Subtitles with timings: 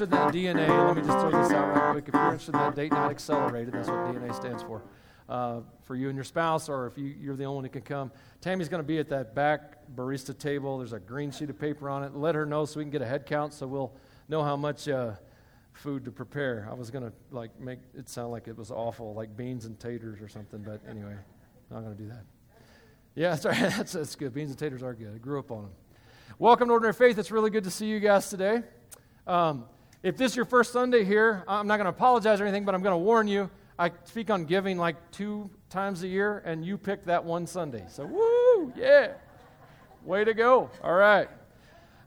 [0.00, 2.08] interested in that DNA, let me just throw this out real quick.
[2.08, 4.82] If you're interested in that date night accelerated, that's what DNA stands for.
[5.26, 7.80] Uh, for you and your spouse, or if you, you're the only one who can
[7.80, 8.12] come,
[8.42, 10.76] Tammy's going to be at that back barista table.
[10.76, 12.14] There's a green sheet of paper on it.
[12.14, 13.92] Let her know so we can get a head count, so we'll
[14.28, 15.12] know how much uh,
[15.72, 16.68] food to prepare.
[16.70, 19.80] I was going to like make it sound like it was awful, like beans and
[19.80, 21.16] taters or something, but anyway,
[21.70, 22.24] not going to do that.
[23.14, 23.70] Yeah, that's right.
[23.74, 24.34] That's, that's good.
[24.34, 25.14] Beans and taters are good.
[25.14, 25.72] I grew up on them.
[26.38, 27.18] Welcome to Ordinary Faith.
[27.18, 28.62] It's really good to see you guys today.
[29.26, 29.64] Um,
[30.06, 32.76] if this is your first Sunday here, I'm not going to apologize or anything, but
[32.76, 33.50] I'm going to warn you.
[33.76, 37.84] I speak on giving like two times a year, and you picked that one Sunday.
[37.88, 39.14] So, woo, yeah.
[40.04, 40.70] Way to go.
[40.84, 41.28] All right.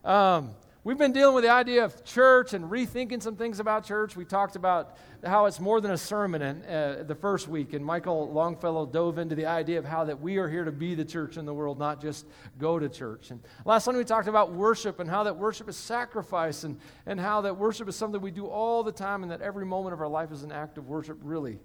[0.05, 0.52] Um,
[0.89, 4.16] we've been dealing with the idea of church and rethinking some things about church.
[4.16, 7.85] We talked about how it's more than a sermon in, uh, the first week, and
[7.85, 11.05] Michael Longfellow dove into the idea of how that we are here to be the
[11.05, 12.25] church in the world, not just
[12.57, 13.29] go to church.
[13.29, 17.20] And last Sunday we talked about worship and how that worship is sacrifice, and, and
[17.20, 20.01] how that worship is something we do all the time, and that every moment of
[20.01, 21.59] our life is an act of worship, really.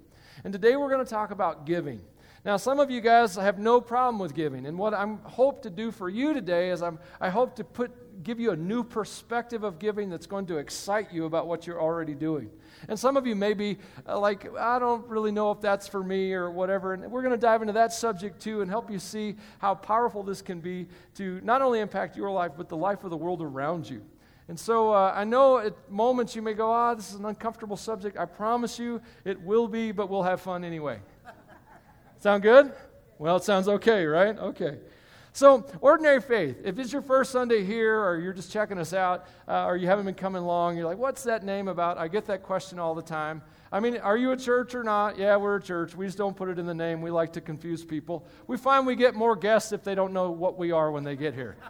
[0.45, 2.03] And today we're going to talk about giving.
[2.45, 5.71] Now, some of you guys have no problem with giving, and what I hope to
[5.71, 7.91] do for you today is I'm, I hope to put
[8.23, 11.81] give you a new perspective of giving that's going to excite you about what you're
[11.81, 12.51] already doing.
[12.89, 16.03] And some of you may be uh, like, I don't really know if that's for
[16.03, 16.95] me or whatever.
[16.95, 20.23] And we're going to dive into that subject too and help you see how powerful
[20.23, 23.43] this can be to not only impact your life, but the life of the world
[23.43, 24.03] around you.
[24.49, 27.77] And so uh, I know at moments you may go, ah, this is an uncomfortable
[27.77, 28.19] subject.
[28.19, 31.01] I promise you it will be, but we'll have fun anyway.
[32.19, 32.73] Sound good?
[33.19, 34.37] Well, it sounds okay, right?
[34.37, 34.79] Okay.
[35.37, 39.27] So, ordinary faith, if it's your first Sunday here or you're just checking us out
[39.49, 41.99] uh, or you haven't been coming along, you're like, what's that name about?
[41.99, 43.43] I get that question all the time.
[43.73, 45.19] I mean, are you a church or not?
[45.19, 45.97] Yeah, we're a church.
[45.97, 47.03] We just don't put it in the name.
[47.03, 48.25] We like to confuse people.
[48.47, 51.17] We find we get more guests if they don't know what we are when they
[51.17, 51.57] get here.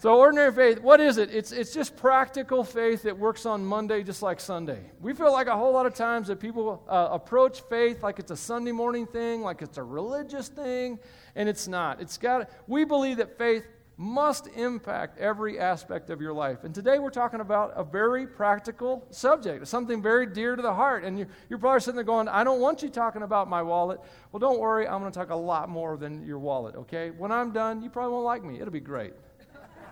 [0.00, 1.34] So, ordinary faith, what is it?
[1.34, 4.78] It's, it's just practical faith that works on Monday just like Sunday.
[5.00, 8.30] We feel like a whole lot of times that people uh, approach faith like it's
[8.30, 11.00] a Sunday morning thing, like it's a religious thing,
[11.38, 12.02] and it's not.
[12.02, 13.64] It's got, we believe that faith
[13.96, 16.64] must impact every aspect of your life.
[16.64, 21.04] And today we're talking about a very practical subject, something very dear to the heart.
[21.04, 24.00] And you're, you're probably sitting there going, I don't want you talking about my wallet.
[24.32, 27.10] Well, don't worry, I'm going to talk a lot more than your wallet, okay?
[27.10, 28.60] When I'm done, you probably won't like me.
[28.60, 29.12] It'll be great.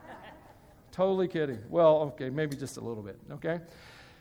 [0.90, 1.60] Totally kidding.
[1.68, 3.60] Well, okay, maybe just a little bit, okay?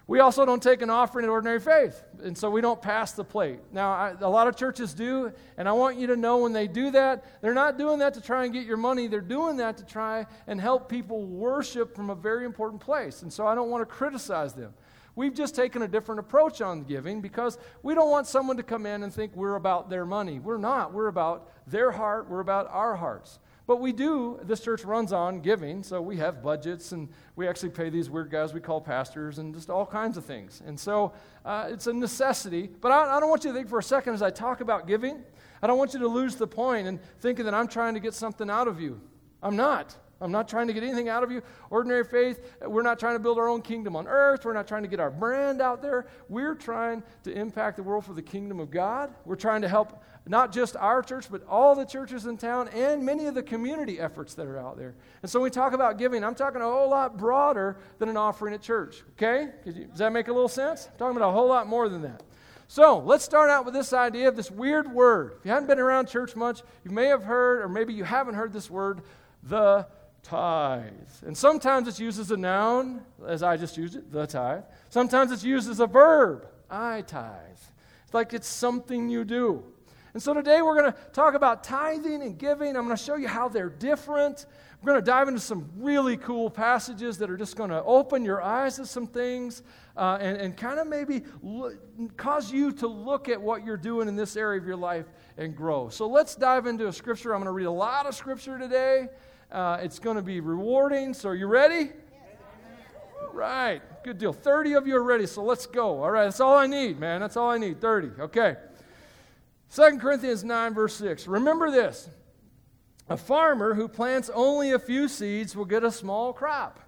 [0.08, 3.24] We also don't take an offering in ordinary faith, and so we don't pass the
[3.24, 3.60] plate.
[3.72, 6.68] Now, I, a lot of churches do, and I want you to know when they
[6.68, 9.08] do that, they're not doing that to try and get your money.
[9.08, 13.24] They're doing that to try and help people worship from a very important place.
[13.24, 14.76] And so I don't want to criticize them.
[15.16, 18.86] We've just taken a different approach on giving because we don't want someone to come
[18.86, 20.40] in and think we're about their money.
[20.40, 20.94] We're not.
[20.94, 23.40] We're about their heart, we're about our hearts.
[23.68, 27.70] But we do, this church runs on giving, so we have budgets and we actually
[27.70, 30.62] pay these weird guys we call pastors and just all kinds of things.
[30.66, 32.70] And so uh, it's a necessity.
[32.80, 34.86] But I, I don't want you to think for a second as I talk about
[34.88, 35.24] giving,
[35.64, 38.14] I don't want you to lose the point and thinking that I'm trying to get
[38.14, 39.02] something out of you.
[39.42, 39.96] I'm not.
[40.22, 41.42] I'm not trying to get anything out of you.
[41.70, 44.46] Ordinary faith, we're not trying to build our own kingdom on earth.
[44.46, 46.08] We're not trying to get our brand out there.
[46.30, 49.14] We're trying to impact the world for the kingdom of God.
[49.26, 53.06] We're trying to help not just our church, but all the churches in town and
[53.06, 54.96] many of the community efforts that are out there.
[55.22, 58.18] And so when we talk about giving, I'm talking a whole lot broader than an
[58.18, 59.04] offering at church.
[59.12, 59.50] Okay?
[59.66, 60.88] Does that make a little sense?
[60.92, 62.24] I'm talking about a whole lot more than that.
[62.68, 65.34] So let's start out with this idea of this weird word.
[65.40, 68.34] If you haven't been around church much, you may have heard, or maybe you haven't
[68.34, 69.02] heard this word,
[69.44, 69.86] the
[70.24, 70.92] tithe.
[71.24, 74.64] And sometimes it's used as a noun, as I just used it, the tithe.
[74.90, 77.60] Sometimes it's used as a verb, I tithe.
[78.06, 79.64] It's like it's something you do.
[80.16, 82.78] And so today we're going to talk about tithing and giving.
[82.78, 84.46] I'm going to show you how they're different.
[84.82, 88.24] We're going to dive into some really cool passages that are just going to open
[88.24, 89.62] your eyes to some things
[89.98, 91.24] uh, and, and kind of maybe
[92.16, 95.06] cause you to look at what you're doing in this area of your life
[95.38, 95.90] and grow.
[95.90, 97.34] So let's dive into a scripture.
[97.34, 99.10] I'm going to read a lot of scripture today.
[99.52, 101.14] Uh, it's going to be rewarding.
[101.14, 101.90] So, are you ready?
[103.34, 103.82] Right.
[104.06, 104.32] Good deal.
[104.32, 106.02] 30 of you are ready, so let's go.
[106.02, 107.20] All right, that's all I need, man.
[107.20, 107.82] That's all I need.
[107.82, 108.22] 30.
[108.22, 108.56] Okay.
[109.76, 111.28] 2 Corinthians 9, verse 6.
[111.28, 112.10] Remember this
[113.10, 116.80] a farmer who plants only a few seeds will get a small crop,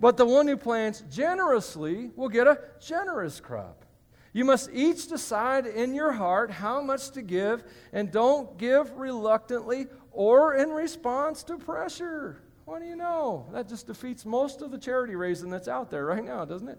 [0.00, 3.84] but the one who plants generously will get a generous crop.
[4.32, 9.86] You must each decide in your heart how much to give, and don't give reluctantly
[10.12, 12.42] or in response to pressure.
[12.64, 13.46] What do you know?
[13.52, 16.78] That just defeats most of the charity raising that's out there right now, doesn't it?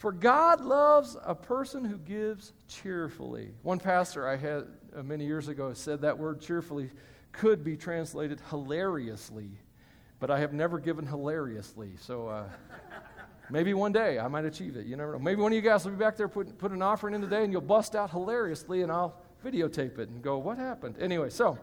[0.00, 3.50] For God loves a person who gives cheerfully.
[3.60, 4.64] One pastor I had
[4.96, 6.88] uh, many years ago said that word cheerfully
[7.32, 9.50] could be translated hilariously,
[10.18, 11.90] but I have never given hilariously.
[12.00, 12.44] So uh,
[13.50, 14.86] Maybe one day I might achieve it.
[14.86, 15.18] You never know.
[15.18, 17.44] Maybe one of you guys will be back there put, put an offering in today
[17.44, 20.96] and you'll bust out hilariously and I'll videotape it and go, What happened?
[20.98, 21.58] Anyway, so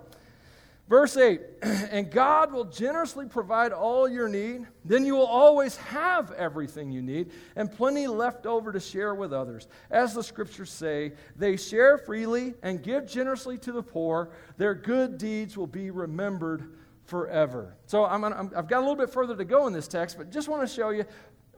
[0.87, 1.41] verse 8
[1.91, 4.67] And God will generously provide all your need.
[4.85, 9.33] Then you will always have everything you need and plenty left over to share with
[9.33, 9.67] others.
[9.89, 14.31] As the scriptures say, they share freely and give generously to the poor.
[14.57, 16.71] Their good deeds will be remembered
[17.07, 17.75] forever.
[17.85, 20.49] So i have got a little bit further to go in this text, but just
[20.49, 21.05] want to show you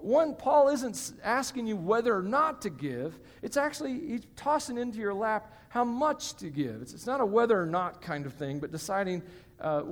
[0.01, 3.19] one, Paul isn't asking you whether or not to give.
[3.41, 6.81] It's actually he's tossing into your lap how much to give.
[6.81, 9.21] It's, it's not a whether or not kind of thing, but deciding
[9.59, 9.83] uh,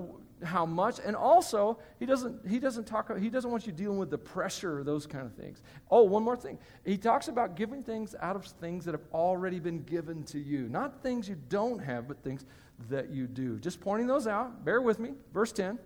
[0.43, 0.99] how much.
[1.05, 3.17] And also, he doesn't he doesn't talk.
[3.17, 5.61] He doesn't want you dealing with the pressure or those kind of things.
[5.89, 6.57] Oh, one more thing.
[6.85, 10.69] He talks about giving things out of things that have already been given to you,
[10.69, 12.45] not things you don't have, but things
[12.89, 13.59] that you do.
[13.59, 14.63] Just pointing those out.
[14.63, 15.13] Bear with me.
[15.33, 15.79] Verse ten.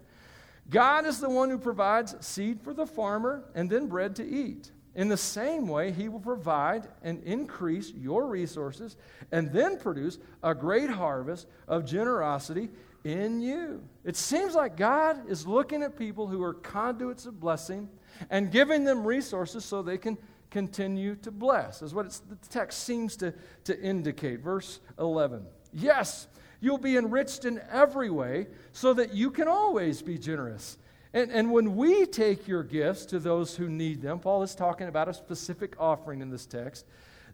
[0.70, 4.72] God is the one who provides seed for the farmer and then bread to eat.
[4.94, 8.98] In the same way, He will provide and increase your resources
[9.32, 12.70] and then produce a great harvest of generosity
[13.04, 13.82] in you.
[14.04, 17.90] It seems like God is looking at people who are conduits of blessing
[18.30, 20.18] and giving them resources so they can
[20.50, 23.34] continue to bless, is what the text seems to,
[23.64, 24.42] to indicate.
[24.42, 25.46] Verse 11.
[25.74, 26.28] Yes,
[26.62, 30.78] You'll be enriched in every way so that you can always be generous.
[31.14, 34.88] And, and when we take your gifts to those who need them, Paul is talking
[34.88, 36.86] about a specific offering in this text,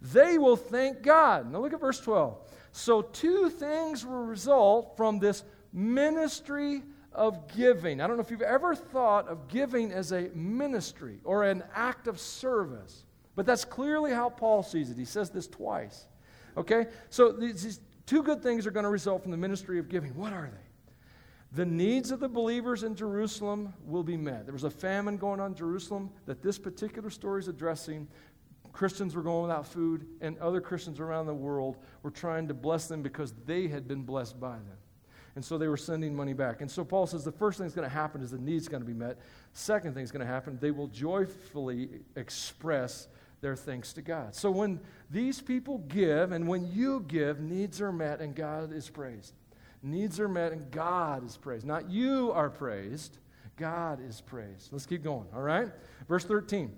[0.01, 1.51] they will thank God.
[1.51, 2.38] Now look at verse 12.
[2.71, 8.00] So, two things will result from this ministry of giving.
[8.00, 12.07] I don't know if you've ever thought of giving as a ministry or an act
[12.07, 14.97] of service, but that's clearly how Paul sees it.
[14.97, 16.06] He says this twice.
[16.56, 16.88] Okay?
[17.09, 20.15] So, these Two good things are going to result from the ministry of giving.
[20.15, 21.57] What are they?
[21.57, 24.45] The needs of the believers in Jerusalem will be met.
[24.45, 28.07] There was a famine going on in Jerusalem that this particular story is addressing.
[28.71, 32.88] Christians were going without food, and other Christians around the world were trying to bless
[32.88, 34.77] them because they had been blessed by them.
[35.36, 36.62] And so they were sending money back.
[36.62, 38.81] And so Paul says the first thing that's going to happen is the need's going
[38.81, 39.19] to be met.
[39.54, 43.07] Second thing that's going to happen, they will joyfully express
[43.42, 44.36] their thanks to God.
[44.36, 44.80] So when
[45.10, 49.34] these people give and when you give, needs are met and God is praised.
[49.84, 51.66] Needs are met and God is praised.
[51.66, 53.18] Not you are praised,
[53.56, 54.69] God is praised.
[54.72, 55.69] Let's keep going, all right?
[56.07, 56.72] Verse 13.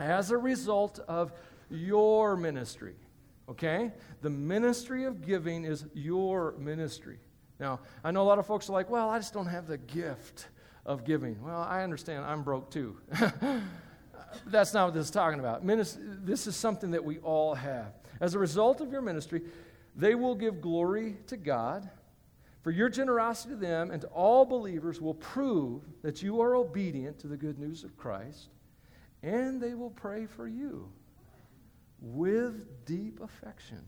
[0.00, 1.32] As a result of
[1.70, 2.94] your ministry,
[3.48, 3.92] okay?
[4.22, 7.18] The ministry of giving is your ministry.
[7.60, 9.78] Now, I know a lot of folks are like, well, I just don't have the
[9.78, 10.48] gift
[10.84, 11.40] of giving.
[11.42, 12.24] Well, I understand.
[12.24, 12.96] I'm broke too.
[14.46, 15.66] that's not what this is talking about.
[15.66, 17.92] this is something that we all have.
[18.20, 19.42] As a result of your ministry,
[19.96, 21.88] they will give glory to God.
[22.62, 27.18] For your generosity to them and to all believers will prove that you are obedient
[27.18, 28.48] to the good news of Christ,
[29.22, 30.90] and they will pray for you
[32.00, 33.82] with deep affection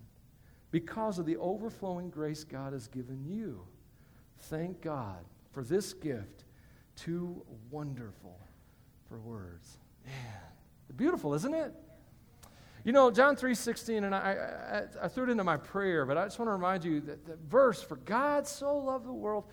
[0.70, 3.62] because of the overflowing grace God has given you.
[4.38, 6.44] Thank God for this gift,
[6.96, 8.38] too wonderful
[9.08, 9.78] for words.
[10.06, 10.14] Man,
[10.96, 11.74] beautiful, isn't it?
[12.84, 16.24] You know, John 3.16, and I, I, I, threw it into my prayer, but I
[16.24, 19.44] just want to remind you that the verse, for God so loved the world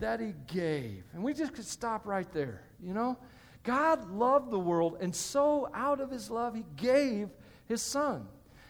[0.00, 1.04] that he gave.
[1.12, 3.16] And we just could stop right there, you know?
[3.62, 7.28] God loved the world, and so out of his love, he gave
[7.66, 8.26] his son.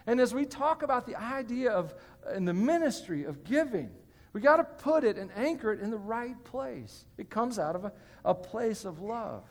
[0.06, 1.94] And as we talk about the idea of,
[2.34, 3.90] in the ministry of giving,
[4.32, 7.04] we got to put it and anchor it in the right place.
[7.16, 7.92] It comes out of a,
[8.24, 9.44] a place of love.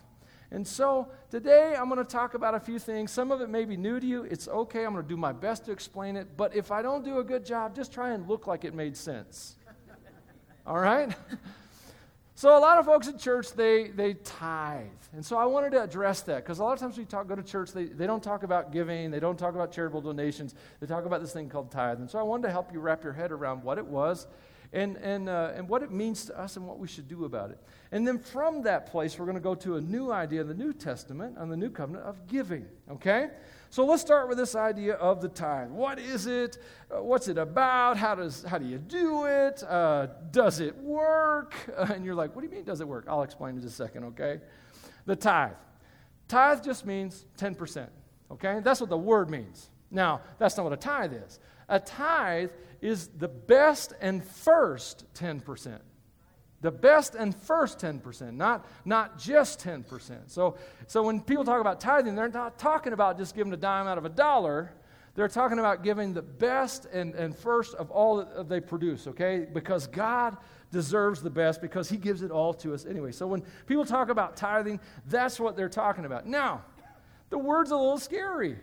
[0.51, 3.11] And so today I'm going to talk about a few things.
[3.11, 4.23] Some of it may be new to you.
[4.23, 4.83] It's okay.
[4.83, 6.35] I'm going to do my best to explain it.
[6.37, 8.97] But if I don't do a good job, just try and look like it made
[8.97, 9.55] sense.
[10.65, 11.15] All right?
[12.39, 14.85] So a lot of folks at church, they, they tithe.
[15.11, 17.35] And so I wanted to address that because a lot of times we talk, go
[17.35, 20.87] to church, they, they don't talk about giving, they don't talk about charitable donations, they
[20.87, 21.99] talk about this thing called tithe.
[21.99, 24.25] And so I wanted to help you wrap your head around what it was
[24.71, 27.49] and, and, uh, and what it means to us and what we should do about
[27.49, 27.57] it.
[27.91, 30.53] And then from that place, we're going to go to a new idea in the
[30.53, 32.67] New Testament, on the New Covenant, of giving.
[32.89, 33.29] Okay?
[33.71, 35.69] So let's start with this idea of the tithe.
[35.69, 36.59] What is it?
[36.91, 37.97] Uh, what's it about?
[37.97, 39.63] How, does, how do you do it?
[39.63, 41.55] Uh, does it work?
[41.89, 43.05] And you're like, what do you mean, does it work?
[43.07, 44.39] I'll explain in just a second, okay?
[45.05, 45.53] The tithe.
[46.27, 47.87] Tithe just means 10%,
[48.31, 48.59] okay?
[48.63, 49.69] That's what the word means.
[49.91, 51.39] Now, that's not what a tithe is.
[51.67, 55.79] A tithe is the best and first 10%.
[56.61, 60.29] The best and first 10%, not, not just 10%.
[60.29, 63.87] So, so when people talk about tithing, they're not talking about just giving a dime
[63.87, 64.73] out of a dollar.
[65.15, 69.47] They're talking about giving the best and, and first of all that they produce, okay?
[69.51, 70.35] Because God
[70.71, 73.13] deserves the best because He gives it all to us anyway.
[73.13, 76.27] So when people talk about tithing, that's what they're talking about.
[76.27, 76.63] Now,
[77.29, 78.57] the word's a little scary.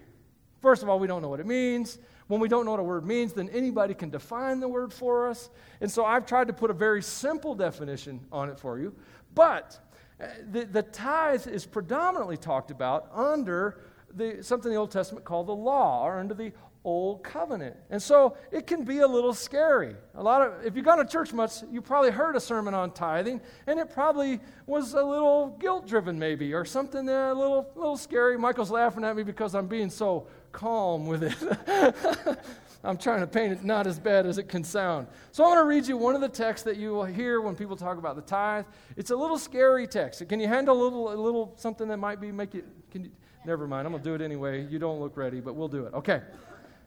[0.61, 1.99] First of all, we don't know what it means.
[2.29, 5.29] When we don't know what a word means, then anybody can define the word for
[5.29, 5.49] us.
[5.81, 8.95] And so I've tried to put a very simple definition on it for you.
[9.35, 9.79] But
[10.21, 13.81] uh, the, the tithe is predominantly talked about under
[14.15, 16.53] the, something in the Old Testament called the law, or under the
[16.87, 17.77] old covenant.
[17.91, 19.97] And so it can be a little scary.
[20.15, 22.93] A lot of if you've gone to church much, you probably heard a sermon on
[22.93, 27.97] tithing, and it probably was a little guilt driven maybe, or something a little little
[27.97, 28.39] scary.
[28.39, 32.39] Michael's laughing at me because I'm being so calm with it.
[32.85, 35.07] I'm trying to paint it not as bad as it can sound.
[35.33, 37.55] So I want to read you one of the texts that you will hear when
[37.55, 38.65] people talk about the tithe.
[38.97, 40.27] It's a little scary text.
[40.29, 42.65] Can you handle a little, a little something that might be make you?
[42.91, 43.11] Can you?
[43.45, 43.87] Never mind.
[43.87, 44.67] I'm gonna do it anyway.
[44.67, 45.95] You don't look ready, but we'll do it.
[45.95, 46.23] Okay.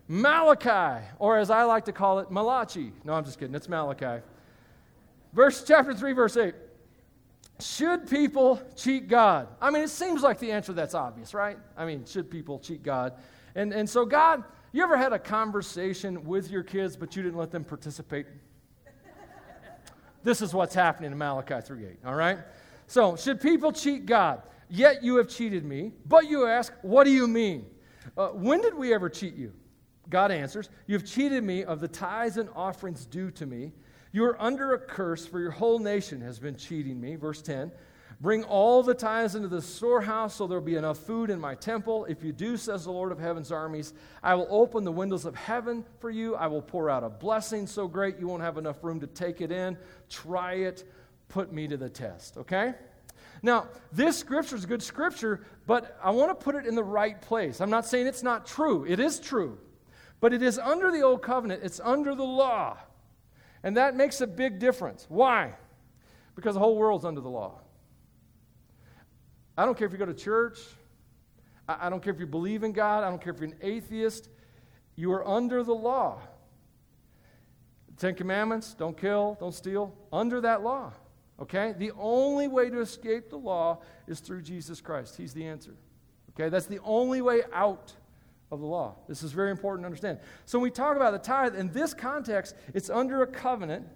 [0.08, 2.92] Malachi, or as I like to call it, Malachi.
[3.04, 3.54] No, I'm just kidding.
[3.54, 4.24] It's Malachi.
[5.32, 6.56] Verse chapter 3, verse 8.
[7.60, 9.48] Should people cheat God?
[9.62, 11.58] I mean, it seems like the answer that's obvious, right?
[11.78, 13.14] I mean, should people cheat God?
[13.60, 17.38] And, and so, God, you ever had a conversation with your kids, but you didn't
[17.38, 18.26] let them participate?
[20.24, 22.38] this is what's happening in Malachi 3 8, all right?
[22.88, 24.44] So, should people cheat God?
[24.70, 25.92] Yet you have cheated me.
[26.06, 27.66] But you ask, what do you mean?
[28.18, 29.52] Uh, when did we ever cheat you?
[30.10, 33.74] God answers, You have cheated me of the tithes and offerings due to me.
[34.14, 37.18] You are under a curse, for your whole nation has been cheating me.
[37.18, 37.74] Verse 10
[38.22, 41.56] Bring all the tithes into the storehouse so there will be enough food in my
[41.56, 42.04] temple.
[42.06, 45.36] If you do, says the Lord of heaven's armies, I will open the windows of
[45.36, 46.36] heaven for you.
[46.36, 49.40] I will pour out a blessing so great you won't have enough room to take
[49.40, 49.78] it in.
[50.10, 50.84] Try it.
[51.30, 52.74] Put me to the test, okay?
[53.42, 57.22] Now, this scripture is good scripture, but I want to put it in the right
[57.22, 57.62] place.
[57.62, 59.58] I'm not saying it's not true, it is true.
[60.20, 62.78] But it is under the old covenant, it's under the law.
[63.64, 65.06] And that makes a big difference.
[65.08, 65.54] Why?
[66.36, 67.62] Because the whole world's under the law.
[69.60, 70.58] I don't care if you go to church,
[71.68, 74.30] I don't care if you believe in God, I don't care if you're an atheist,
[74.96, 76.22] you are under the law.
[77.98, 80.94] Ten Commandments don't kill, don't steal, under that law.
[81.42, 81.74] Okay?
[81.78, 85.18] The only way to escape the law is through Jesus Christ.
[85.18, 85.76] He's the answer.
[86.30, 86.48] Okay?
[86.48, 87.92] That's the only way out
[88.54, 88.96] of the law.
[89.10, 90.20] This is very important to understand.
[90.46, 93.88] So when we talk about the tithe, in this context, it's under a covenant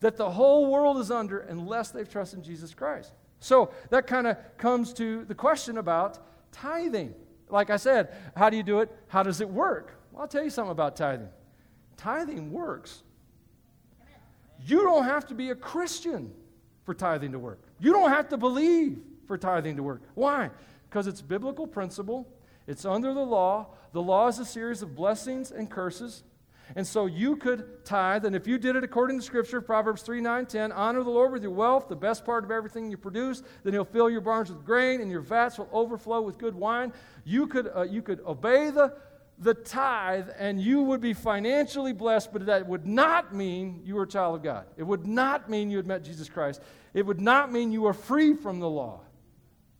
[0.00, 3.14] that the whole world is under unless they've trusted in Jesus Christ.
[3.44, 6.18] So that kind of comes to the question about
[6.50, 7.14] tithing.
[7.50, 8.90] Like I said, how do you do it?
[9.08, 10.00] How does it work?
[10.10, 11.28] Well, I'll tell you something about tithing.
[11.98, 13.02] Tithing works.
[14.64, 16.32] You don't have to be a Christian
[16.84, 17.60] for tithing to work.
[17.80, 20.00] You don't have to believe for tithing to work.
[20.14, 20.48] Why?
[20.88, 22.26] Because it's biblical principle,
[22.66, 23.74] it's under the law.
[23.92, 26.22] The law is a series of blessings and curses.
[26.76, 30.20] And so you could tithe, and if you did it according to Scripture, Proverbs 3
[30.20, 33.42] 9, 10, honor the Lord with your wealth, the best part of everything you produce,
[33.62, 36.92] then He'll fill your barns with grain, and your vats will overflow with good wine.
[37.24, 38.96] You could, uh, you could obey the,
[39.38, 44.04] the tithe, and you would be financially blessed, but that would not mean you were
[44.04, 44.66] a child of God.
[44.76, 46.62] It would not mean you had met Jesus Christ.
[46.94, 49.00] It would not mean you were free from the law.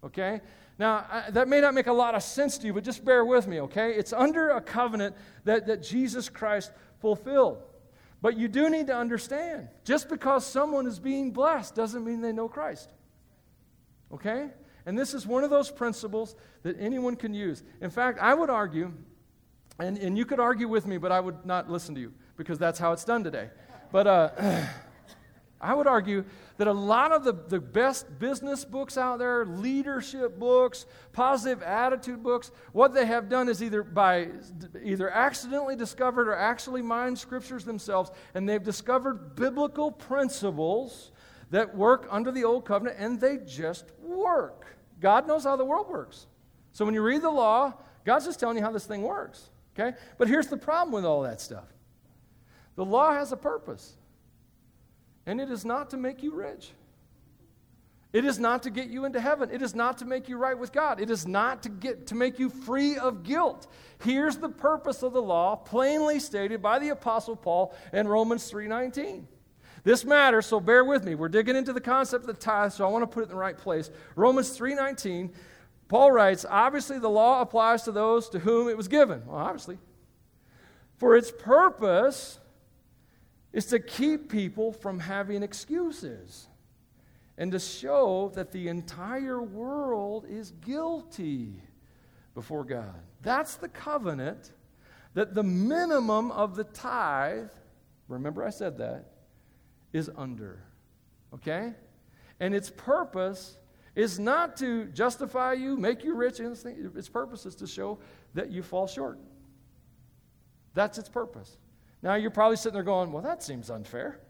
[0.05, 0.43] Okay?
[0.79, 3.25] Now, I, that may not make a lot of sense to you, but just bear
[3.25, 3.93] with me, okay?
[3.93, 5.15] It's under a covenant
[5.45, 7.63] that, that Jesus Christ fulfilled.
[8.21, 12.33] But you do need to understand just because someone is being blessed doesn't mean they
[12.33, 12.91] know Christ.
[14.13, 14.49] Okay?
[14.87, 17.63] And this is one of those principles that anyone can use.
[17.81, 18.93] In fact, I would argue,
[19.79, 22.59] and, and you could argue with me, but I would not listen to you because
[22.59, 23.51] that's how it's done today.
[23.93, 24.31] But uh,
[25.65, 26.25] I would argue
[26.59, 32.23] that a lot of the, the best business books out there, leadership books, positive attitude
[32.23, 34.29] books, what they have done is either by
[34.83, 41.13] either accidentally discovered or actually mined scriptures themselves, and they've discovered biblical principles
[41.51, 44.77] that work under the old covenant, and they just work.
[45.01, 46.27] God knows how the world works.
[46.73, 47.73] So when you read the law,
[48.05, 49.49] God's just telling you how this thing works.
[49.75, 49.97] Okay?
[50.19, 51.65] But here's the problem with all that stuff.
[52.77, 53.97] The law has a purpose.
[55.27, 56.73] And it is not to make you rich.
[58.13, 59.51] It is not to get you into heaven.
[59.51, 61.01] It is not to make you right with God.
[61.01, 63.67] It is not to get to make you free of guilt.
[63.99, 69.27] Here's the purpose of the law, plainly stated by the apostle Paul in Romans 3:19.
[69.83, 71.17] This matters, so bear with me.
[71.17, 73.31] We're digging into the concept of the tithe, so I want to put it in
[73.31, 73.91] the right place.
[74.15, 75.33] Romans 3:19,
[75.89, 79.27] Paul writes, obviously the law applies to those to whom it was given.
[79.27, 79.79] Well, obviously.
[80.97, 82.39] For its purpose
[83.55, 86.49] is to keep people from having excuses
[87.39, 91.63] and to show that the entire world is guilty
[92.35, 93.01] before God.
[93.23, 94.51] That's the covenant
[95.15, 97.51] that the minimum of the tithe,
[98.09, 99.13] remember I said that,
[99.93, 100.65] is under.
[101.33, 101.75] Okay?
[102.41, 103.57] And its purpose
[103.95, 106.41] is not to justify you, make you rich.
[106.41, 108.01] Its purpose is to show
[108.35, 109.21] that you fall short.
[110.75, 111.57] That's its purpose.
[112.05, 114.21] Now you're probably sitting there going, well, that seems unfair.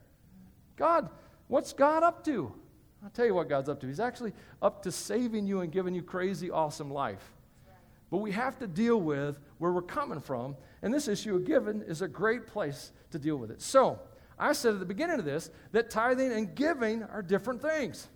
[0.76, 1.11] God,
[1.49, 2.54] what's God up to?
[3.02, 3.87] I'll tell you what God's up to.
[3.87, 7.35] He's actually up to saving you and giving you crazy, awesome life.
[8.11, 11.83] But we have to deal with where we're coming from, and this issue of giving
[11.83, 13.61] is a great place to deal with it.
[13.61, 13.99] So,
[14.38, 18.09] I said at the beginning of this that tithing and giving are different things.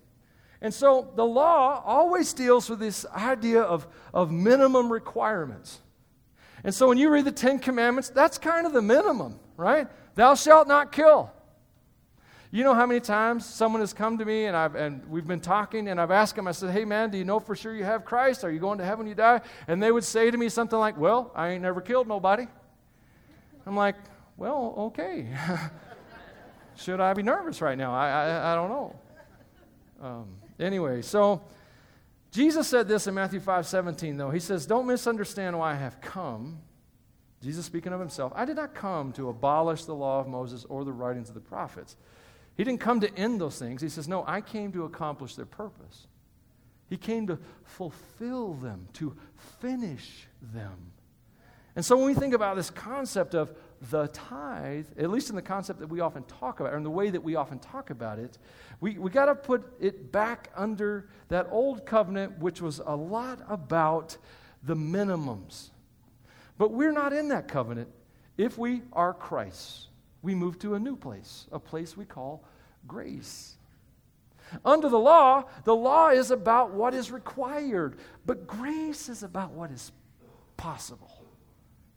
[0.61, 5.79] And so the law always deals with this idea of, of minimum requirements.
[6.63, 9.87] And so when you read the Ten Commandments, that's kind of the minimum, right?
[10.15, 11.31] Thou shalt not kill.
[12.51, 15.39] You know how many times someone has come to me and, I've, and we've been
[15.39, 17.83] talking and I've asked them, I said, hey man, do you know for sure you
[17.83, 18.43] have Christ?
[18.43, 19.41] Are you going to heaven when you die?
[19.67, 22.47] And they would say to me something like, well, I ain't never killed nobody.
[23.67, 23.95] I'm like,
[24.35, 25.27] well, okay.
[26.75, 27.93] Should I be nervous right now?
[27.93, 28.95] I, I, I don't know.
[30.01, 30.27] Um,
[30.59, 31.41] anyway, so
[32.31, 34.29] Jesus said this in Matthew 5 17, though.
[34.29, 36.59] He says, Don't misunderstand why I have come.
[37.41, 40.83] Jesus speaking of himself, I did not come to abolish the law of Moses or
[40.83, 41.95] the writings of the prophets.
[42.57, 43.81] He didn't come to end those things.
[43.81, 46.07] He says, No, I came to accomplish their purpose.
[46.89, 49.15] He came to fulfill them, to
[49.61, 50.91] finish them.
[51.75, 53.53] And so when we think about this concept of
[53.89, 56.89] the tithe, at least in the concept that we often talk about, or in the
[56.89, 58.37] way that we often talk about it,
[58.81, 63.39] we, we got to put it back under that old covenant, which was a lot
[63.47, 64.17] about
[64.63, 65.69] the minimums.
[66.59, 67.87] But we're not in that covenant.
[68.37, 69.87] If we are Christ,
[70.21, 72.43] we move to a new place, a place we call
[72.85, 73.55] grace.
[74.65, 79.71] Under the law, the law is about what is required, but grace is about what
[79.71, 79.91] is
[80.57, 81.23] possible.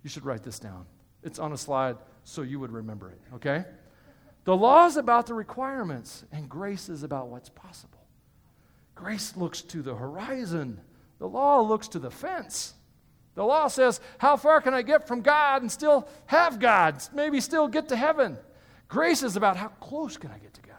[0.05, 0.87] You should write this down.
[1.25, 3.65] It's on a slide so you would remember it, okay?
[4.45, 8.07] The law is about the requirements, and grace is about what's possible.
[8.95, 10.81] Grace looks to the horizon,
[11.19, 12.75] the law looks to the fence.
[13.35, 17.03] The law says, How far can I get from God and still have God?
[17.15, 18.37] Maybe still get to heaven.
[18.89, 20.77] Grace is about how close can I get to God?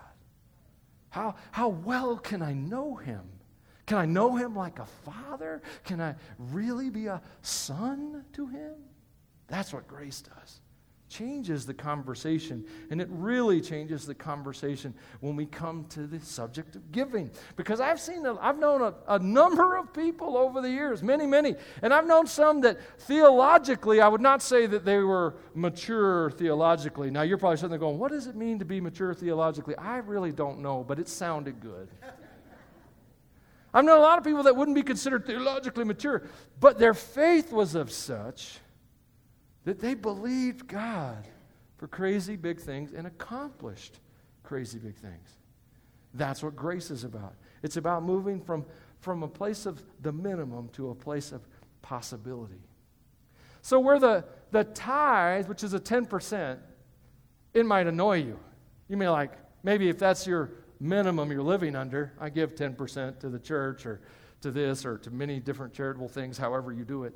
[1.10, 3.22] How, how well can I know Him?
[3.86, 5.62] Can I know Him like a father?
[5.84, 8.74] Can I really be a son to Him?
[9.48, 10.62] That's what grace does.
[11.14, 12.66] Changes the conversation.
[12.90, 17.30] And it really changes the conversation when we come to the subject of giving.
[17.56, 21.54] Because I've seen, I've known a, a number of people over the years, many, many.
[21.84, 27.12] And I've known some that theologically, I would not say that they were mature theologically.
[27.12, 29.76] Now, you're probably sitting there going, what does it mean to be mature theologically?
[29.76, 31.90] I really don't know, but it sounded good.
[33.72, 36.24] I've known a lot of people that wouldn't be considered theologically mature,
[36.60, 38.58] but their faith was of such
[39.66, 41.28] that they believed God
[41.78, 44.00] for crazy big things and accomplished
[44.44, 45.38] crazy big things.
[46.14, 47.34] That's what grace is about.
[47.64, 48.66] It's about moving from,
[49.00, 51.48] from a place of the minimum to a place of
[51.82, 52.62] possibility.
[53.62, 56.58] So, where the, the tithe, which is a 10%,
[57.54, 58.40] it might annoy you.
[58.90, 59.32] You may like,
[59.64, 64.02] maybe if that's your minimum you're living under, I give 10% to the church or
[64.42, 67.14] to this or to many different charitable things, however you do it.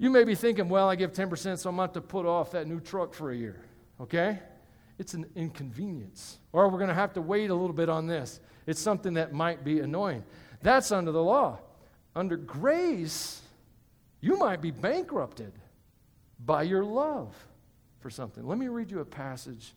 [0.00, 2.66] You may be thinking, well, I give 10%, so I'm going to put off that
[2.66, 3.60] new truck for a year.
[4.00, 4.38] Okay?
[4.98, 6.38] It's an inconvenience.
[6.54, 8.40] Or we're going to have to wait a little bit on this.
[8.66, 10.24] It's something that might be annoying.
[10.62, 11.58] That's under the law.
[12.16, 13.42] Under grace,
[14.22, 15.52] you might be bankrupted
[16.46, 17.34] by your love
[17.98, 18.46] for something.
[18.46, 19.74] Let me read you a passage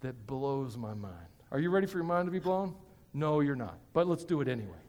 [0.00, 1.26] that blows my mind.
[1.52, 2.74] Are you ready for your mind to be blown?
[3.12, 3.78] No, you're not.
[3.92, 4.80] But let's do it anyway.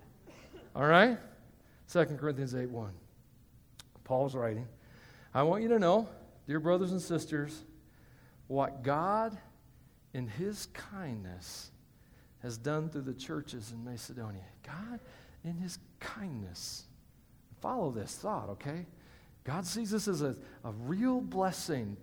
[0.73, 1.17] All right?
[1.91, 2.93] 2 Corinthians 8 1.
[4.09, 4.67] Paul's writing.
[5.35, 6.09] I want you to know,
[6.47, 7.63] dear brothers and sisters,
[8.47, 9.37] what God,
[10.15, 11.69] in His kindness,
[12.41, 14.41] has done through the churches in Macedonia.
[14.65, 14.99] God,
[15.43, 16.85] in His kindness.
[17.61, 18.87] Follow this thought, okay?
[19.43, 21.95] God sees this as a, a real blessing.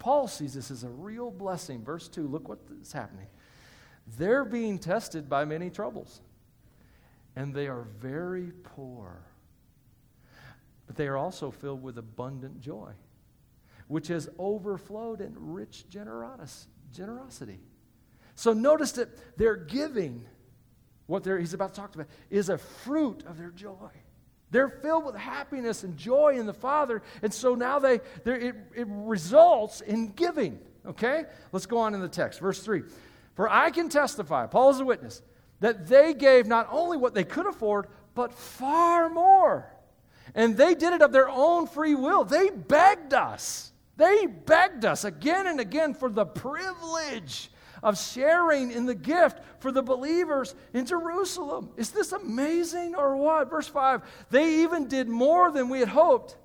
[0.00, 1.84] Paul sees this as a real blessing.
[1.84, 3.28] Verse 2, look what is happening.
[4.18, 6.20] They're being tested by many troubles,
[7.36, 9.22] and they are very poor
[10.86, 12.92] but they are also filled with abundant joy,
[13.88, 17.60] which has overflowed in rich generosity.
[18.34, 20.24] So notice that their giving,
[21.06, 23.90] what he's about to talk about, is a fruit of their joy.
[24.50, 28.86] They're filled with happiness and joy in the Father, and so now they it, it
[28.88, 30.58] results in giving.
[30.86, 31.24] Okay?
[31.50, 32.40] Let's go on in the text.
[32.40, 32.82] Verse 3.
[33.34, 35.22] For I can testify, Paul is a witness,
[35.60, 39.73] that they gave not only what they could afford, but far more
[40.34, 42.24] and they did it of their own free will.
[42.24, 43.72] They begged us.
[43.96, 47.50] They begged us again and again for the privilege
[47.82, 51.70] of sharing in the gift for the believers in Jerusalem.
[51.76, 53.50] Is this amazing or what?
[53.50, 56.36] Verse 5 They even did more than we had hoped,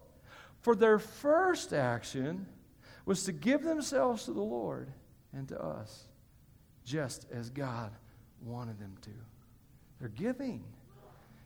[0.61, 2.45] for their first action
[3.05, 4.91] was to give themselves to the Lord
[5.33, 6.03] and to us,
[6.85, 7.91] just as God
[8.43, 9.09] wanted them to.
[9.99, 10.63] Their giving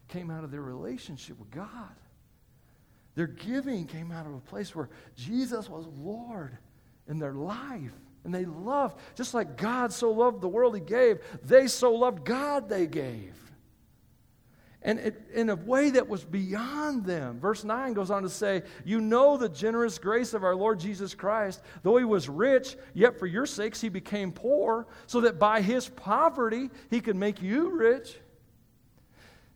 [0.08, 1.95] came out of their relationship with God.
[3.15, 6.58] Their giving came out of a place where Jesus was Lord
[7.08, 7.93] in their life.
[8.23, 12.23] And they loved, just like God so loved the world he gave, they so loved
[12.23, 13.34] God they gave.
[14.82, 17.39] And it, in a way that was beyond them.
[17.39, 21.15] Verse 9 goes on to say, You know the generous grace of our Lord Jesus
[21.15, 21.62] Christ.
[21.84, 25.88] Though he was rich, yet for your sakes he became poor, so that by his
[25.88, 28.17] poverty he could make you rich.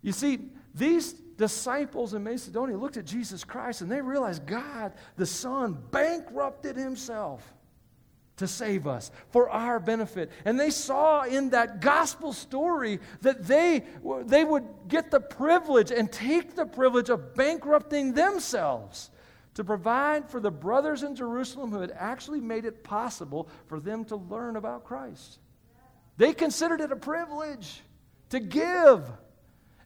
[0.02, 0.40] You see,
[0.74, 6.76] these disciples in Macedonia looked at Jesus Christ and they realized God, the Son, bankrupted
[6.76, 7.54] himself
[8.38, 10.32] to save us for our benefit.
[10.46, 13.84] And they saw in that gospel story that they,
[14.26, 19.10] they would get the privilege and take the privilege of bankrupting themselves
[19.56, 24.06] to provide for the brothers in Jerusalem who had actually made it possible for them
[24.06, 25.40] to learn about Christ.
[26.18, 27.82] They considered it a privilege
[28.30, 29.10] to give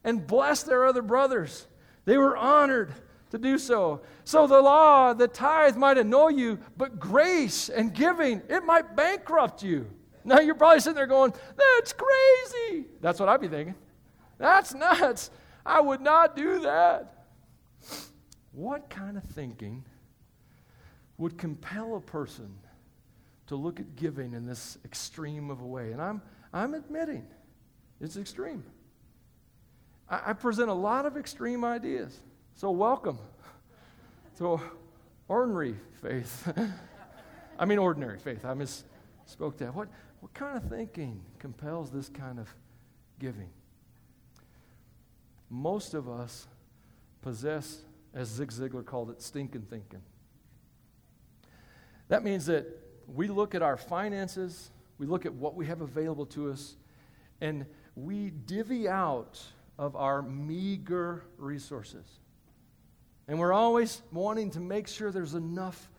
[0.04, 1.68] and bless their other brothers.
[2.06, 2.94] They were honored
[3.32, 4.02] to do so.
[4.24, 9.64] So the law, the tithe might annoy you, but grace and giving, it might bankrupt
[9.64, 9.88] you.
[10.24, 12.86] Now you're probably sitting there going, That's crazy.
[13.00, 13.76] That's what I'd be thinking.
[14.38, 15.32] That's nuts.
[15.66, 17.26] I would not do that.
[18.52, 19.86] What kind of thinking
[21.18, 22.52] would compel a person
[23.48, 25.92] to look at giving in this extreme of a way?
[25.92, 26.22] And I'm,
[26.54, 27.26] I'm admitting
[28.00, 28.64] it's extreme.
[30.12, 32.20] I, I present a lot of extreme ideas.
[32.54, 33.18] So, welcome
[34.38, 34.60] to
[35.28, 36.54] ordinary faith.
[37.60, 38.44] I mean, ordinary faith.
[38.44, 39.74] I misspoke that.
[39.74, 39.88] What,
[40.20, 42.54] what kind of thinking compels this kind of
[43.18, 43.50] giving?
[45.50, 46.48] Most of us
[47.22, 47.80] possess,
[48.14, 50.02] as Zig Ziglar called it, stinking thinking.
[52.10, 52.68] That means that
[53.08, 56.76] we look at our finances, we look at what we have available to us,
[57.40, 59.42] and we divvy out
[59.82, 62.06] of our meager resources.
[63.28, 65.90] And we're always wanting to make sure there's enough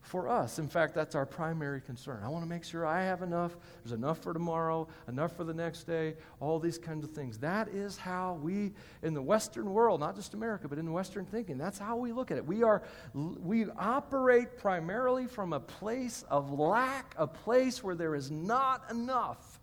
[0.00, 0.58] for us.
[0.58, 2.22] In fact, that's our primary concern.
[2.24, 5.54] I want to make sure I have enough, there's enough for tomorrow, enough for the
[5.54, 7.38] next day, all these kinds of things.
[7.38, 8.72] That is how we,
[9.04, 12.32] in the Western world, not just America, but in Western thinking, that's how we look
[12.32, 12.44] at it.
[12.44, 12.82] We, are,
[13.14, 19.60] we operate primarily from a place of lack, a place where there is not enough.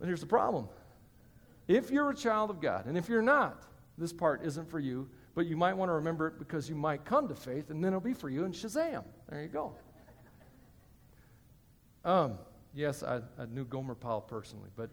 [0.00, 0.68] But here's the problem
[1.68, 3.62] if you're a child of God, and if you're not,
[3.98, 7.04] this part isn't for you, but you might want to remember it because you might
[7.04, 9.04] come to faith, and then it'll be for you, and Shazam.
[9.28, 9.74] There you go.
[12.04, 12.38] Um,
[12.74, 14.88] yes, I, I knew Gomer Pyle personally, but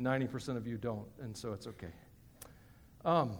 [0.00, 1.92] 90% of you don't, and so it's okay.
[3.04, 3.36] Um,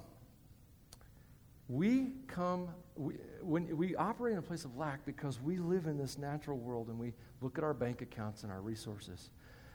[1.68, 5.96] we come, we, when we operate in a place of lack because we live in
[5.96, 9.30] this natural world and we look at our bank accounts and our resources,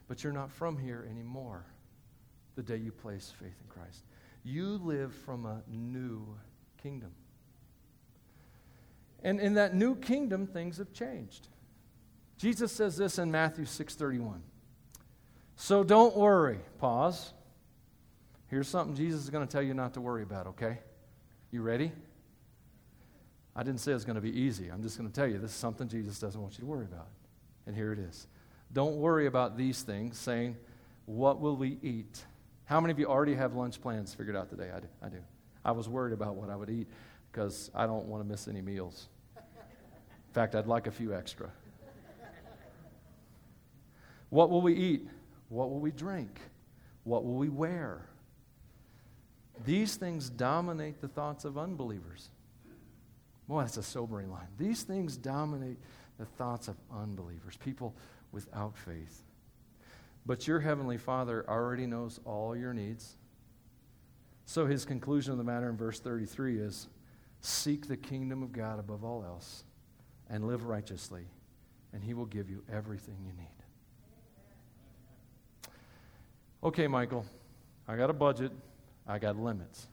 [0.08, 1.66] but you're not from here anymore
[2.60, 4.04] the day you place faith in Christ.
[4.44, 6.28] You live from a new
[6.82, 7.12] kingdom.
[9.24, 11.48] And in that new kingdom, things have changed.
[12.38, 14.42] Jesus says this in Matthew 6:31.
[15.56, 16.60] So don't worry.
[16.80, 17.34] Pause.
[18.48, 20.80] Here's something Jesus is going to tell you not to worry about, okay?
[21.52, 21.94] You ready?
[23.56, 24.70] I didn't say it's going to be easy.
[24.70, 26.86] I'm just going to tell you this is something Jesus doesn't want you to worry
[26.86, 27.08] about.
[27.68, 28.28] And here it is.
[28.74, 30.58] Don't worry about these things, saying,
[31.06, 32.26] What will we eat?
[32.70, 34.70] How many of you already have lunch plans figured out today?
[34.72, 34.88] I do.
[35.02, 35.18] I do.
[35.66, 36.88] I was worried about what I would eat
[37.32, 39.08] because I don't want to miss any meals.
[39.36, 41.50] In fact, I'd like a few extra.
[44.30, 45.08] What will we eat?
[45.50, 46.40] What will we drink?
[47.06, 48.06] What will we wear?
[49.66, 52.30] These things dominate the thoughts of unbelievers.
[53.48, 54.48] Boy, that's a sobering line.
[54.60, 55.80] These things dominate
[56.20, 57.96] the thoughts of unbelievers, people
[58.32, 59.24] without faith.
[60.26, 63.16] But your heavenly Father already knows all your needs.
[64.46, 66.88] So his conclusion of the matter in verse 33 is
[67.42, 69.64] seek the kingdom of God above all else
[70.30, 71.26] and live righteously,
[71.94, 73.48] and he will give you everything you need.
[76.62, 77.26] Okay, Michael,
[77.88, 78.52] I got a budget,
[79.08, 79.88] I got limits.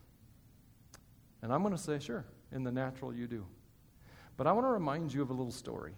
[1.42, 3.44] And I'm going to say, sure, in the natural you do.
[4.36, 5.92] But I want to remind you of a little story.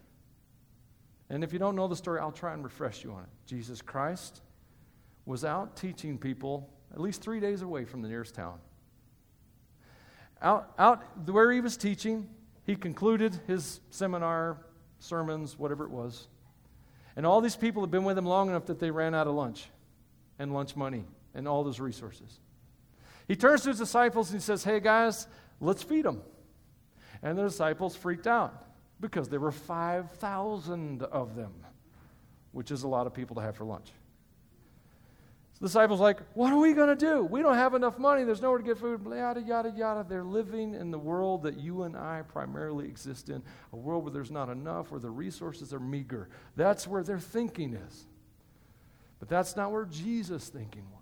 [1.31, 3.29] And if you don't know the story, I'll try and refresh you on it.
[3.47, 4.41] Jesus Christ
[5.27, 8.59] was out teaching people at least three days away from the nearest town.
[10.41, 12.29] Out, out where he was teaching,
[12.65, 14.59] he concluded his seminar,
[15.01, 16.29] sermons, whatever it was.
[17.17, 19.35] And all these people had been with him long enough that they ran out of
[19.35, 19.69] lunch
[20.39, 22.41] and lunch money and all those resources.
[23.27, 25.27] He turns to his disciples and he says, Hey guys,
[25.61, 26.23] let's feed them.
[27.23, 28.68] And the disciples freaked out
[29.01, 31.53] because there were 5,000 of them,
[32.53, 33.93] which is a lot of people to have for lunch.
[35.55, 37.25] So the disciples like, what are we going to do?
[37.25, 38.23] We don't have enough money.
[38.23, 39.01] There's nowhere to get food.
[39.05, 40.07] Yada, yada, yada.
[40.09, 44.13] They're living in the world that you and I primarily exist in, a world where
[44.13, 46.29] there's not enough, where the resources are meager.
[46.55, 48.07] That's where their thinking is.
[49.19, 50.98] But that's not where Jesus' thinking was.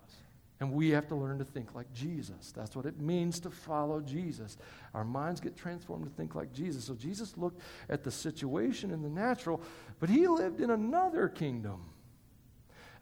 [0.58, 2.52] And we have to learn to think like Jesus.
[2.56, 4.56] That's what it means to follow Jesus.
[4.94, 6.84] Our minds get transformed to think like Jesus.
[6.84, 9.60] So Jesus looked at the situation in the natural,
[10.00, 11.84] but he lived in another kingdom.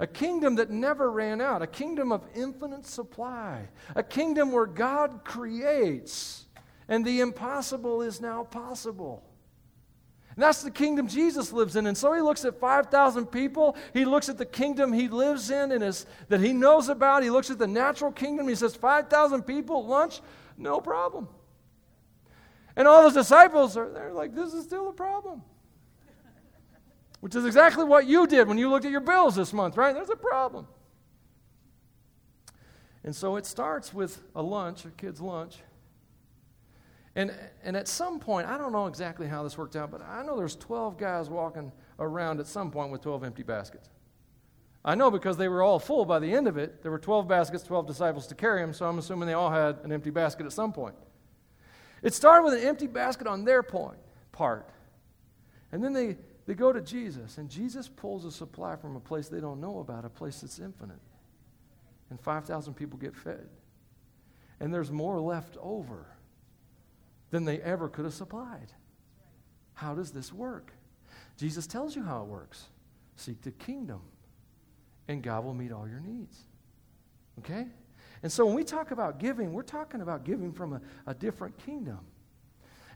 [0.01, 5.21] A kingdom that never ran out, a kingdom of infinite supply, a kingdom where God
[5.25, 6.47] creates
[6.89, 9.23] and the impossible is now possible.
[10.37, 11.87] And that's the kingdom Jesus lives in.
[11.87, 13.77] And so he looks at 5,000 people.
[13.93, 17.23] He looks at the kingdom he lives in and is, that he knows about.
[17.23, 18.49] He looks at the natural kingdom.
[18.49, 20.21] He says, 5,000 people, lunch,
[20.59, 21.29] no problem.
[22.77, 25.43] And all those disciples are they're like, this is still a problem.
[27.21, 29.95] Which is exactly what you did when you looked at your bills this month, right?
[29.95, 30.67] There's a problem.
[33.05, 35.59] And so it starts with a lunch, a kid's lunch.
[37.17, 40.25] And, and at some point, I don't know exactly how this worked out, but I
[40.25, 43.89] know there's 12 guys walking around at some point with 12 empty baskets.
[44.85, 46.83] I know because they were all full by the end of it.
[46.83, 49.79] There were 12 baskets, 12 disciples to carry them, so I'm assuming they all had
[49.85, 50.97] an empty basket at some point.
[52.03, 53.97] It started with an empty basket on their point,
[54.33, 54.69] part.
[55.73, 59.29] And then they, they go to Jesus, and Jesus pulls a supply from a place
[59.29, 61.01] they don't know about, a place that's infinite.
[62.11, 63.49] And 5,000 people get fed.
[64.61, 66.07] And there's more left over
[67.35, 68.73] than they ever could have supplied.
[69.73, 70.73] How does this work?
[71.37, 72.67] Jesus tells you how it works
[73.17, 74.01] seek the kingdom,
[75.09, 76.39] and God will meet all your needs.
[77.41, 77.67] Okay?
[78.23, 81.59] And so when we talk about giving, we're talking about giving from a, a different
[81.59, 81.99] kingdom.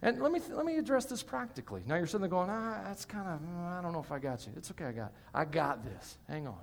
[0.02, 1.82] And let me, let me address this practically.
[1.86, 4.46] Now you're sitting there going, ah, that's kind of, I don't know if I got
[4.46, 4.52] you.
[4.56, 6.18] It's okay, I got, I got this.
[6.28, 6.60] Hang on.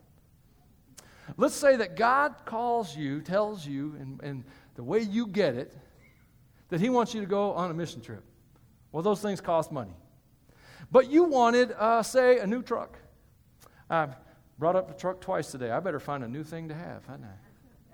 [1.35, 4.43] Let's say that God calls you, tells you, and, and
[4.75, 5.75] the way you get it
[6.75, 8.21] that he wants you to go on a mission trip.
[8.91, 9.93] Well, those things cost money.
[10.91, 12.99] But you wanted, uh, say, a new truck.
[13.89, 14.09] I
[14.59, 15.71] brought up a truck twice today.
[15.71, 17.35] I better find a new thing to have, hadn't I?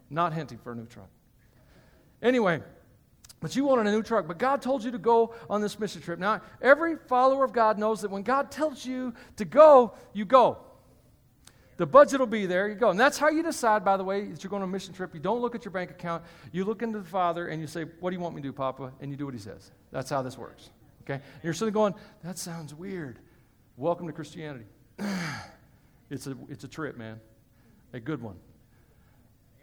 [0.10, 1.10] Not hinting for a new truck.
[2.24, 2.64] Anyway,
[3.40, 6.02] but you wanted a new truck, but God told you to go on this mission
[6.02, 6.18] trip.
[6.18, 10.58] Now, every follower of God knows that when God tells you to go, you go.
[11.82, 12.70] The budget will be there.
[12.70, 12.92] You go.
[12.92, 15.16] And that's how you decide, by the way, that you're going on a mission trip.
[15.16, 16.24] You don't look at your bank account.
[16.52, 18.54] You look into the Father and you say, What do you want me to do,
[18.54, 18.92] Papa?
[19.02, 19.72] And you do what He says.
[19.90, 20.70] That's how this works.
[21.02, 21.16] Okay?
[21.16, 23.18] And you're sitting going, That sounds weird.
[23.78, 24.66] Welcome to Christianity.
[26.12, 27.20] it's, a, it's a trip, man.
[27.94, 28.36] A good one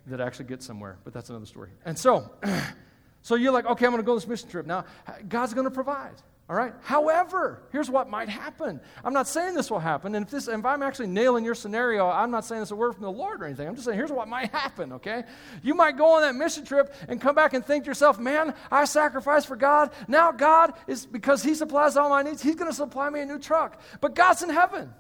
[0.09, 1.71] that actually gets somewhere, but that's another story.
[1.85, 2.33] And so,
[3.23, 4.67] so you're like, okay, I'm going to go this mission trip.
[4.67, 4.87] Now,
[5.29, 6.17] God's going to provide.
[6.49, 6.73] All right?
[6.81, 8.81] However, here's what might happen.
[9.05, 10.15] I'm not saying this will happen.
[10.15, 12.95] And if, this, if I'm actually nailing your scenario, I'm not saying it's a word
[12.95, 13.69] from the Lord or anything.
[13.69, 15.25] I'm just saying here's what might happen, okay?
[15.63, 18.55] You might go on that mission trip and come back and think to yourself, man,
[18.71, 19.91] I sacrificed for God.
[20.09, 23.27] Now God is, because He supplies all my needs, He's going to supply me a
[23.27, 23.79] new truck.
[24.01, 24.91] But God's in heaven.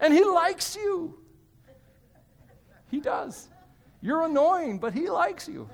[0.00, 1.20] And He likes you.
[2.90, 3.46] He does.
[4.00, 5.68] You're annoying, but He likes you.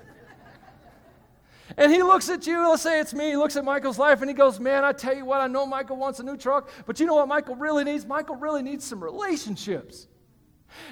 [1.77, 4.29] And he looks at you, let's say it's me, he looks at Michael's life and
[4.29, 6.99] he goes, Man, I tell you what, I know Michael wants a new truck, but
[6.99, 8.05] you know what Michael really needs?
[8.05, 10.07] Michael really needs some relationships.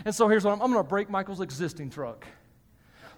[0.06, 2.26] And so here's what I'm, I'm going to break Michael's existing truck.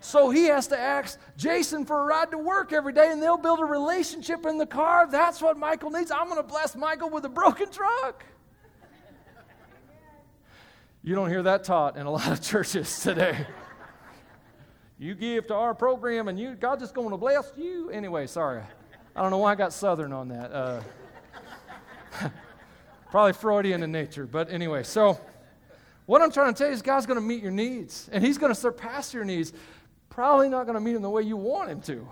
[0.01, 3.37] So he has to ask Jason for a ride to work every day, and they'll
[3.37, 5.07] build a relationship in the car.
[5.09, 6.11] That's what Michael needs.
[6.11, 8.23] I'm going to bless Michael with a broken truck.
[11.01, 13.47] You don't hear that taught in a lot of churches today.
[14.97, 17.89] You give to our program and you God's just going to bless you.
[17.89, 18.62] Anyway, sorry.
[19.15, 20.51] I don't know why I got southern on that.
[20.51, 20.81] Uh,
[23.12, 24.25] probably Freudian in nature.
[24.25, 25.19] But anyway, so
[26.05, 28.38] what I'm trying to tell you is God's going to meet your needs and He's
[28.38, 29.53] going to surpass your needs.
[30.10, 32.08] Probably not going to meet them the way you want Him to.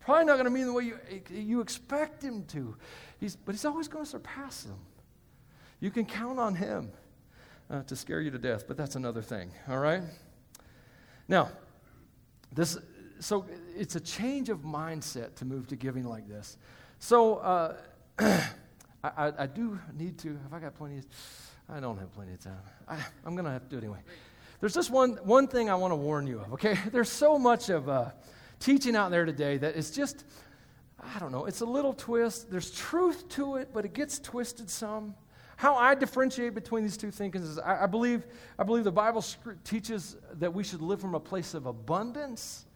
[0.00, 0.98] Probably not going to meet them the way you,
[1.30, 2.76] you expect Him to.
[3.20, 4.78] He's, but He's always going to surpass them.
[5.80, 6.90] You can count on Him
[7.70, 10.02] uh, to scare you to death, but that's another thing, all right?
[11.28, 11.50] Now,
[12.56, 12.78] this,
[13.20, 16.56] so it's a change of mindset to move to giving like this.
[16.98, 17.76] So uh,
[19.04, 21.06] I, I, do need to, have I got plenty of,
[21.68, 22.58] I don't have plenty of time.
[22.88, 24.00] I, am going to have to do it anyway.
[24.60, 26.78] There's just one, one thing I want to warn you of, okay?
[26.92, 28.10] There's so much of uh,
[28.58, 30.24] teaching out there today that it's just,
[30.98, 32.50] I don't know, it's a little twist.
[32.50, 35.14] There's truth to it, but it gets twisted some.
[35.56, 38.26] How I differentiate between these two thinkings is I, I believe,
[38.58, 39.24] I believe the Bible
[39.64, 42.66] teaches that we should live from a place of abundance.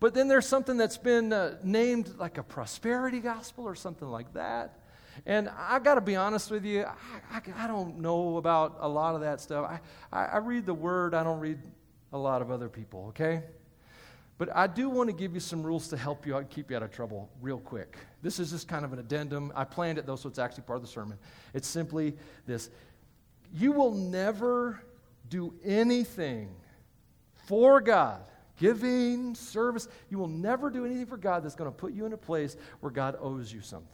[0.00, 4.34] But then there's something that's been uh, named like a prosperity gospel or something like
[4.34, 4.78] that.
[5.24, 8.88] And I got to be honest with you, I, I, I, don't know about a
[8.88, 9.64] lot of that stuff.
[9.64, 9.80] I,
[10.12, 11.58] I, I read the word, I don't read
[12.12, 13.42] a lot of other people, okay?
[14.38, 16.76] But I do want to give you some rules to help you out, keep you
[16.76, 17.96] out of trouble real quick.
[18.22, 19.50] This is just kind of an addendum.
[19.56, 21.18] I planned it though, so it's actually part of the sermon.
[21.54, 22.14] It's simply
[22.46, 22.70] this
[23.52, 24.82] You will never
[25.30, 26.54] do anything
[27.46, 28.20] for God,
[28.58, 29.88] giving, service.
[30.10, 32.56] You will never do anything for God that's going to put you in a place
[32.80, 33.88] where God owes you something.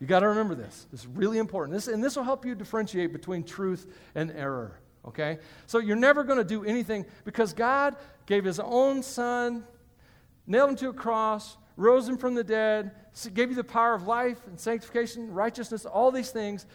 [0.00, 0.86] You got to remember this.
[0.90, 1.74] This is really important.
[1.74, 5.38] This, and this will help you differentiate between truth and error okay?
[5.66, 9.64] So you're never going to do anything because God gave his own son,
[10.46, 12.92] nailed him to a cross, rose him from the dead,
[13.34, 16.66] gave you the power of life and sanctification, righteousness, all these things.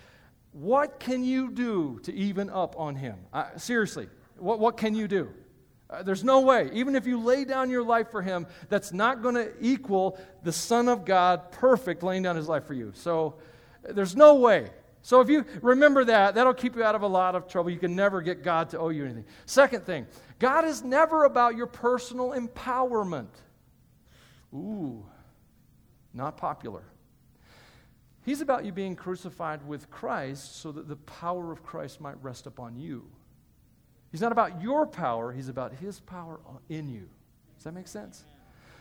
[0.51, 3.19] What can you do to even up on him?
[3.31, 4.07] Uh, seriously,
[4.37, 5.29] what, what can you do?
[5.89, 6.69] Uh, there's no way.
[6.73, 10.51] Even if you lay down your life for him, that's not going to equal the
[10.51, 12.91] Son of God perfect laying down his life for you.
[12.95, 13.35] So
[13.83, 14.69] there's no way.
[15.09, 17.71] So if you remember that, that'll keep you out of a lot of trouble.
[17.71, 19.25] You can never get God to owe you anything.
[19.47, 20.05] Second thing,
[20.37, 23.31] God is never about your personal empowerment.
[24.53, 25.03] Ooh,
[26.13, 26.83] not popular.
[28.23, 32.45] He's about you being crucified with Christ so that the power of Christ might rest
[32.45, 33.03] upon you.
[34.11, 37.09] He's not about your power, he's about his power in you.
[37.55, 38.25] Does that make sense?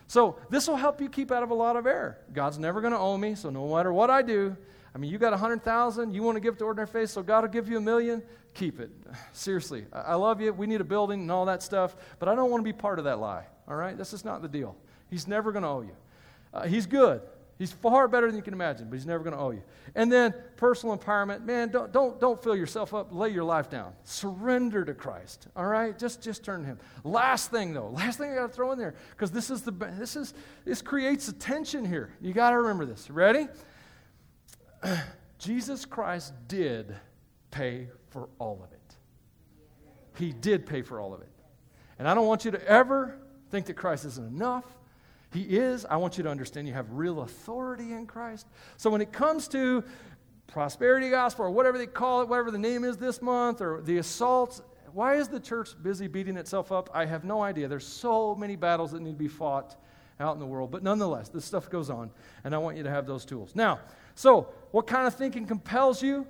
[0.05, 2.19] So, this will help you keep out of a lot of error.
[2.31, 4.55] God's never going to owe me, so no matter what I do,
[4.93, 7.21] I mean, you got a hundred thousand, you want to give to ordinary faith, so
[7.21, 8.23] God will give you a million.
[8.53, 8.89] Keep it.
[9.31, 10.51] Seriously, I love you.
[10.51, 12.97] We need a building and all that stuff, but I don't want to be part
[12.97, 13.45] of that lie.
[13.67, 14.75] All right, this is not the deal.
[15.09, 15.95] He's never going to owe you.
[16.53, 17.21] Uh, he's good.
[17.59, 19.61] He's far better than you can imagine, but he's never going to owe you.
[19.93, 23.09] And then personal empowerment, man, don't, don't, don't fill yourself up.
[23.11, 23.91] Lay your life down.
[24.05, 25.47] Surrender to Christ.
[25.57, 26.79] All right, just just turn to Him.
[27.03, 29.71] Last thing though, last thing I got to throw in there because this is the
[29.71, 32.11] this is this creates a tension here.
[32.21, 33.09] You got to remember this.
[33.09, 33.49] Ready?
[35.39, 36.95] Jesus Christ did
[37.51, 38.79] pay for all of it.
[40.17, 41.29] He did pay for all of it.
[41.97, 43.17] And I don't want you to ever
[43.49, 44.65] think that Christ isn't enough.
[45.31, 45.85] He is.
[45.85, 48.47] I want you to understand you have real authority in Christ.
[48.77, 49.83] So when it comes to
[50.47, 53.97] prosperity gospel or whatever they call it, whatever the name is this month, or the
[53.97, 54.61] assaults,
[54.93, 56.89] why is the church busy beating itself up?
[56.93, 57.67] I have no idea.
[57.67, 59.75] There's so many battles that need to be fought
[60.19, 60.71] out in the world.
[60.71, 62.11] But nonetheless, this stuff goes on,
[62.43, 63.55] and I want you to have those tools.
[63.55, 63.79] Now,
[64.15, 66.27] so, what kind of thinking compels you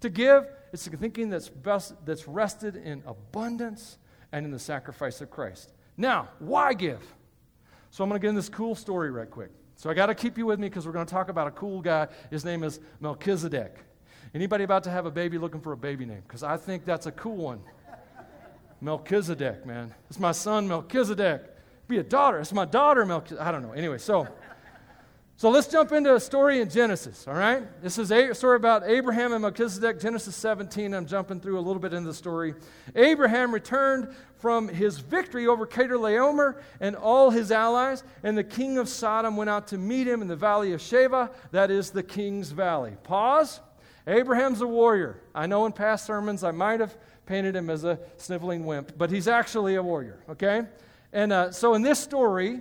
[0.00, 0.46] to give?
[0.72, 3.98] It's the thinking that's, best, that's rested in abundance
[4.32, 5.72] and in the sacrifice of Christ.
[5.96, 7.02] Now, why give?
[7.90, 9.50] So, I'm going to get in this cool story right quick.
[9.76, 11.50] So, I got to keep you with me because we're going to talk about a
[11.50, 12.08] cool guy.
[12.30, 13.76] His name is Melchizedek.
[14.34, 16.22] Anybody about to have a baby looking for a baby name?
[16.26, 17.60] Because I think that's a cool one.
[18.80, 19.94] Melchizedek, man.
[20.08, 21.42] It's my son, Melchizedek.
[21.86, 22.40] Be a daughter.
[22.40, 23.46] It's my daughter, Melchizedek.
[23.46, 23.72] I don't know.
[23.72, 24.26] Anyway, so.
[25.42, 27.64] So let's jump into a story in Genesis, all right?
[27.82, 30.94] This is a story about Abraham and Melchizedek, Genesis 17.
[30.94, 32.54] I'm jumping through a little bit into the story.
[32.94, 38.88] Abraham returned from his victory over Chedorlaomer and all his allies, and the king of
[38.88, 42.52] Sodom went out to meet him in the valley of Shaveh, that is the king's
[42.52, 42.96] valley.
[43.02, 43.62] Pause.
[44.06, 45.20] Abraham's a warrior.
[45.34, 49.10] I know in past sermons I might have painted him as a sniveling wimp, but
[49.10, 50.62] he's actually a warrior, okay?
[51.12, 52.60] And uh, so in this story,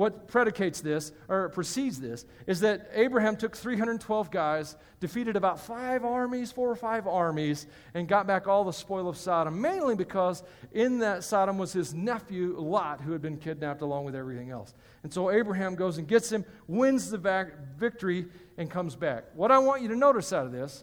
[0.00, 6.06] what predicates this, or precedes this, is that Abraham took 312 guys, defeated about five
[6.06, 10.42] armies, four or five armies, and got back all the spoil of Sodom, mainly because
[10.72, 14.72] in that Sodom was his nephew Lot, who had been kidnapped along with everything else.
[15.02, 18.24] And so Abraham goes and gets him, wins the victory,
[18.56, 19.24] and comes back.
[19.34, 20.82] What I want you to notice out of this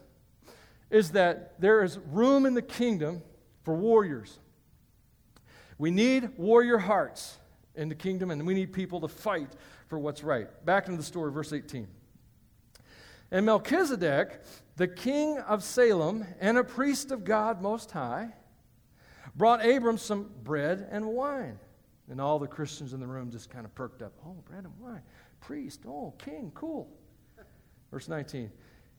[0.92, 3.24] is that there is room in the kingdom
[3.64, 4.38] for warriors.
[5.80, 7.40] We need warrior hearts
[7.78, 9.56] in the kingdom, and we need people to fight
[9.88, 10.48] for what's right.
[10.66, 11.88] Back into the story, verse 18.
[13.32, 14.42] And Melchizedek,
[14.78, 18.34] the king of Salem and a priest of God Most High,
[19.36, 21.60] brought Abram some bread and wine.
[22.10, 24.14] And all the Christians in the room just kind of perked up.
[24.26, 25.02] Oh, bread and wine.
[25.42, 25.82] Priest.
[25.86, 26.52] Oh, king.
[26.56, 26.90] Cool.
[27.92, 28.50] Verse 19.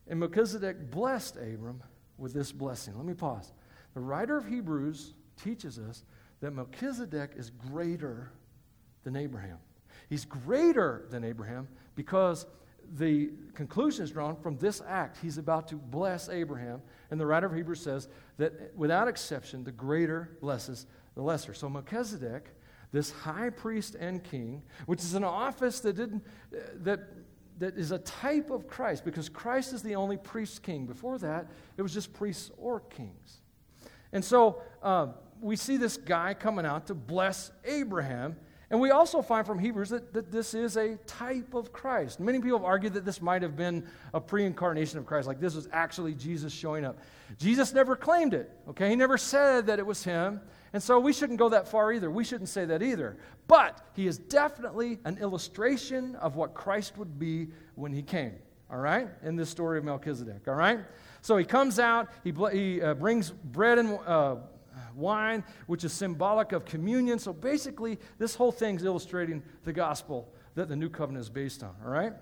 [0.08, 1.82] And Melchizedek blessed Abram
[2.18, 2.96] with this blessing.
[2.96, 3.52] Let me pause.
[3.94, 6.04] The writer of Hebrews teaches us
[6.40, 8.30] that Melchizedek is greater
[9.04, 9.58] than Abraham.
[10.08, 12.46] He's greater than Abraham because
[12.96, 15.18] the conclusion is drawn from this act.
[15.20, 16.80] He's about to bless Abraham.
[17.10, 21.52] And the writer of Hebrews says that without exception, the greater blesses the lesser.
[21.52, 22.54] So Melchizedek,
[22.92, 26.24] this high priest and king, which is an office that didn't,
[26.82, 27.00] that
[27.58, 30.86] that is a type of Christ because Christ is the only priest king.
[30.86, 33.38] Before that, it was just priests or kings.
[34.12, 35.08] And so uh,
[35.40, 38.36] we see this guy coming out to bless Abraham.
[38.70, 42.20] And we also find from Hebrews that, that this is a type of Christ.
[42.20, 45.40] Many people have argued that this might have been a pre incarnation of Christ, like
[45.40, 46.98] this was actually Jesus showing up.
[47.38, 48.90] Jesus never claimed it, okay?
[48.90, 50.40] He never said that it was him.
[50.74, 52.10] And so we shouldn't go that far either.
[52.10, 53.16] We shouldn't say that either.
[53.46, 58.34] But he is definitely an illustration of what Christ would be when he came,
[58.70, 59.08] all right?
[59.22, 60.80] In this story of Melchizedek, all right?
[61.22, 64.36] So he comes out, he, he uh, brings bread and uh,
[64.94, 67.18] wine, which is symbolic of communion.
[67.18, 71.62] So basically, this whole thing is illustrating the gospel that the new covenant is based
[71.62, 72.12] on, all right?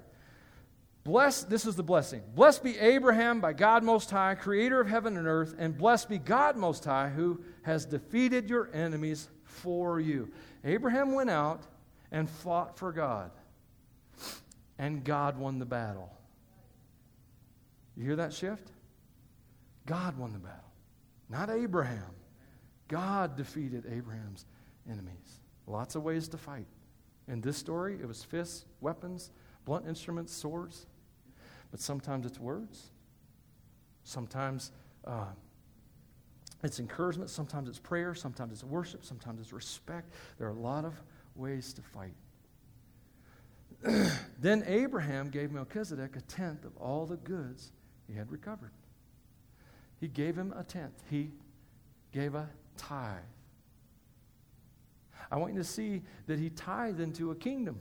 [1.04, 2.20] Bless, this is the blessing.
[2.34, 6.18] Blessed be Abraham by God Most High, creator of heaven and earth, and blessed be
[6.18, 10.32] God Most High, who has defeated your enemies for you.
[10.64, 11.62] Abraham went out
[12.10, 13.30] and fought for God,
[14.80, 16.10] and God won the battle.
[17.96, 18.72] You hear that shift?
[19.86, 20.72] God won the battle,
[21.30, 22.15] not Abraham.
[22.88, 24.44] God defeated Abraham's
[24.88, 25.40] enemies.
[25.66, 26.66] Lots of ways to fight.
[27.28, 29.30] In this story, it was fists, weapons,
[29.64, 30.86] blunt instruments, swords.
[31.70, 32.90] But sometimes it's words.
[34.04, 34.70] Sometimes
[35.04, 35.26] uh,
[36.62, 37.30] it's encouragement.
[37.30, 38.14] Sometimes it's prayer.
[38.14, 39.04] Sometimes it's worship.
[39.04, 40.14] Sometimes it's respect.
[40.38, 40.94] There are a lot of
[41.34, 42.14] ways to fight.
[44.40, 47.72] then Abraham gave Melchizedek a tenth of all the goods
[48.06, 48.70] he had recovered.
[50.00, 51.02] He gave him a tenth.
[51.10, 51.30] He
[52.12, 53.18] gave a tithe.
[55.30, 57.80] I want you to see that he tithed into a kingdom.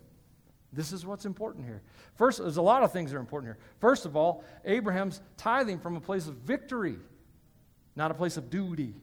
[0.74, 1.82] This is what's important here.
[2.16, 3.58] First, there's a lot of things that are important here.
[3.80, 6.98] First of all, Abraham's tithing from a place of victory,
[7.96, 8.94] not a place of duty.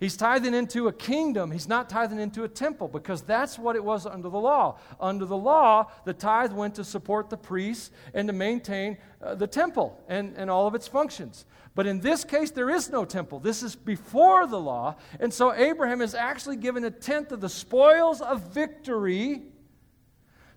[0.00, 1.50] He's tithing into a kingdom.
[1.50, 4.78] He's not tithing into a temple because that's what it was under the law.
[4.98, 9.46] Under the law, the tithe went to support the priests and to maintain uh, the
[9.46, 11.44] temple and, and all of its functions.
[11.74, 13.40] But in this case, there is no temple.
[13.40, 14.96] This is before the law.
[15.20, 19.42] And so Abraham is actually given a tenth of the spoils of victory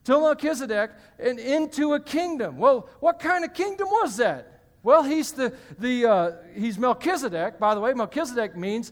[0.05, 2.57] to Melchizedek and into a kingdom.
[2.57, 4.61] Well, what kind of kingdom was that?
[4.83, 7.59] Well, he's, the, the, uh, he's Melchizedek.
[7.59, 8.91] By the way, Melchizedek means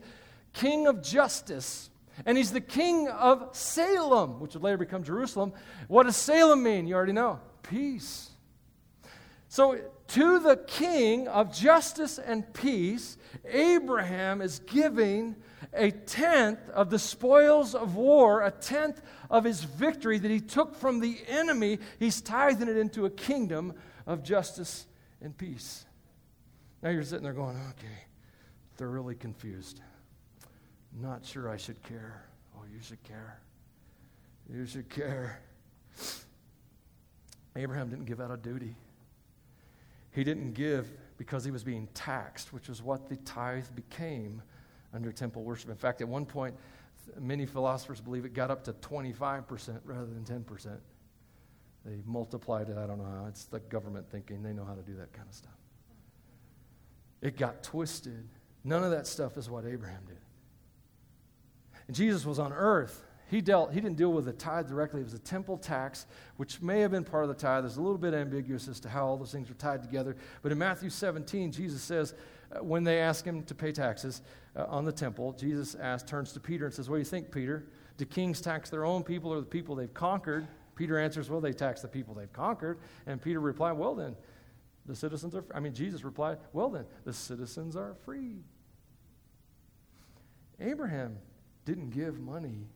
[0.54, 1.90] king of justice.
[2.26, 5.54] And he's the king of Salem, which would later become Jerusalem.
[5.88, 6.88] What does Salem mean?
[6.88, 8.30] You already know peace.
[9.48, 15.36] So, to the king of justice and peace, Abraham is giving
[15.74, 20.76] a tenth of the spoils of war, a tenth of his victory that he took
[20.76, 21.80] from the enemy.
[22.00, 23.74] He's tithing it into a kingdom
[24.06, 24.86] of justice
[25.22, 25.86] and peace.
[26.82, 28.06] Now you're sitting there going, okay,
[28.76, 29.82] thoroughly confused.
[31.00, 32.26] Not sure I should care.
[32.56, 33.40] Oh, you should care.
[34.52, 35.40] You should care.
[37.56, 38.76] Abraham didn't give out a duty.
[40.12, 44.42] He didn't give because he was being taxed, which was what the tithe became
[44.94, 45.70] under temple worship.
[45.70, 46.56] In fact, at one point,
[47.20, 50.78] many philosophers believe it got up to 25% rather than 10%.
[51.86, 52.78] They multiplied it.
[52.78, 53.26] I don't know how.
[53.28, 54.44] It's the government thinking.
[54.44, 55.52] They know how to do that kind of stuff.
[57.22, 58.28] It got twisted.
[58.64, 60.18] None of that stuff is what Abraham did.
[61.92, 63.04] And Jesus was on earth.
[63.30, 65.02] He dealt, he didn't deal with the tithe directly.
[65.02, 66.06] It was a temple tax,
[66.38, 67.66] which may have been part of the tithe.
[67.66, 70.16] There's a little bit ambiguous as to how all those things are tied together.
[70.42, 72.14] But in Matthew 17, Jesus says,
[72.50, 74.22] uh, when they ask him to pay taxes
[74.56, 77.30] uh, on the temple, Jesus asks, turns to Peter and says, What do you think,
[77.30, 77.66] Peter?
[77.98, 80.48] Do kings tax their own people or the people they've conquered?
[80.78, 82.80] Peter answers, Well, they tax the people they've conquered.
[83.06, 84.16] And Peter replied, Well, then,
[84.86, 88.46] the citizens are, I mean, Jesus replied, Well, then, the citizens are free.
[90.62, 91.18] Abraham
[91.66, 92.68] didn't give money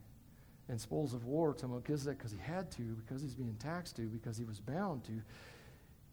[0.68, 4.04] and spoils of war to Melchizedek because he had to, because he's being taxed to,
[4.04, 5.22] because he was bound to.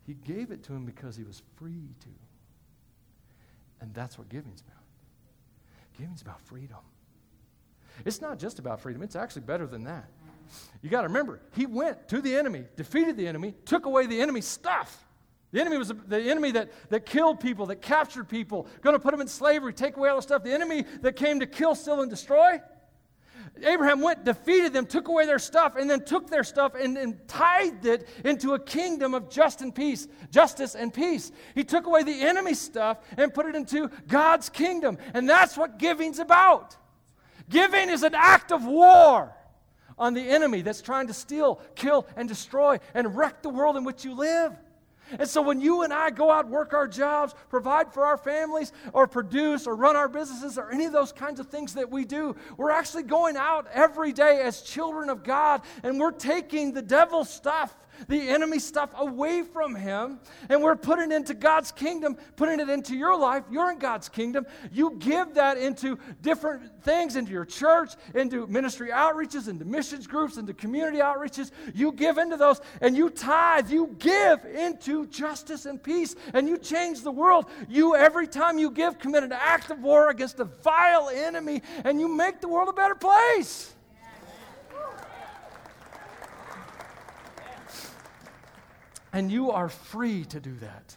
[0.06, 2.08] He gave it to him because he was free to.
[3.80, 4.82] And that's what giving's about.
[5.98, 6.78] Giving's about freedom.
[8.04, 10.08] It's not just about freedom, it's actually better than that.
[10.82, 14.20] You got to remember, he went to the enemy, defeated the enemy, took away the
[14.20, 15.06] enemy's stuff.
[15.52, 19.10] The enemy was the enemy that, that killed people, that captured people, going to put
[19.10, 20.42] them in slavery, take away all the stuff.
[20.42, 22.60] The enemy that came to kill, steal, and destroy.
[23.62, 27.28] Abraham went, defeated them, took away their stuff, and then took their stuff and, and
[27.28, 31.30] tithed it into a kingdom of just and peace, justice and peace.
[31.54, 34.96] He took away the enemy's stuff and put it into God's kingdom.
[35.12, 36.76] And that's what giving's about.
[37.50, 39.34] Giving is an act of war
[39.98, 43.84] on the enemy that's trying to steal, kill, and destroy and wreck the world in
[43.84, 44.52] which you live.
[45.18, 48.72] And so when you and I go out, work our jobs, provide for our families,
[48.92, 52.04] or produce or run our businesses, or any of those kinds of things that we
[52.04, 56.82] do, we're actually going out every day as children of God and we're taking the
[56.82, 57.74] devil's stuff
[58.08, 62.96] the enemy stuff away from him, and we're putting into God's kingdom, putting it into
[62.96, 63.44] your life.
[63.50, 64.46] You're in God's kingdom.
[64.72, 70.36] You give that into different things, into your church, into ministry outreaches, into missions groups,
[70.36, 71.50] into community outreaches.
[71.74, 76.58] You give into those, and you tithe, you give into justice and peace, and you
[76.58, 77.46] change the world.
[77.68, 82.00] You, every time you give, commit an act of war against a vile enemy, and
[82.00, 83.74] you make the world a better place.
[89.12, 90.96] And you are free to do that.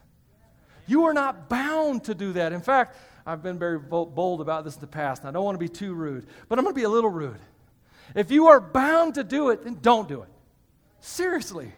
[0.88, 2.53] You are not bound to do that.
[2.53, 5.55] In fact, I've been very bold about this in the past, and I don't want
[5.55, 7.39] to be too rude, but I'm going to be a little rude.
[8.13, 10.30] If you are bound to do it, then don't do it.
[10.99, 11.72] Seriously.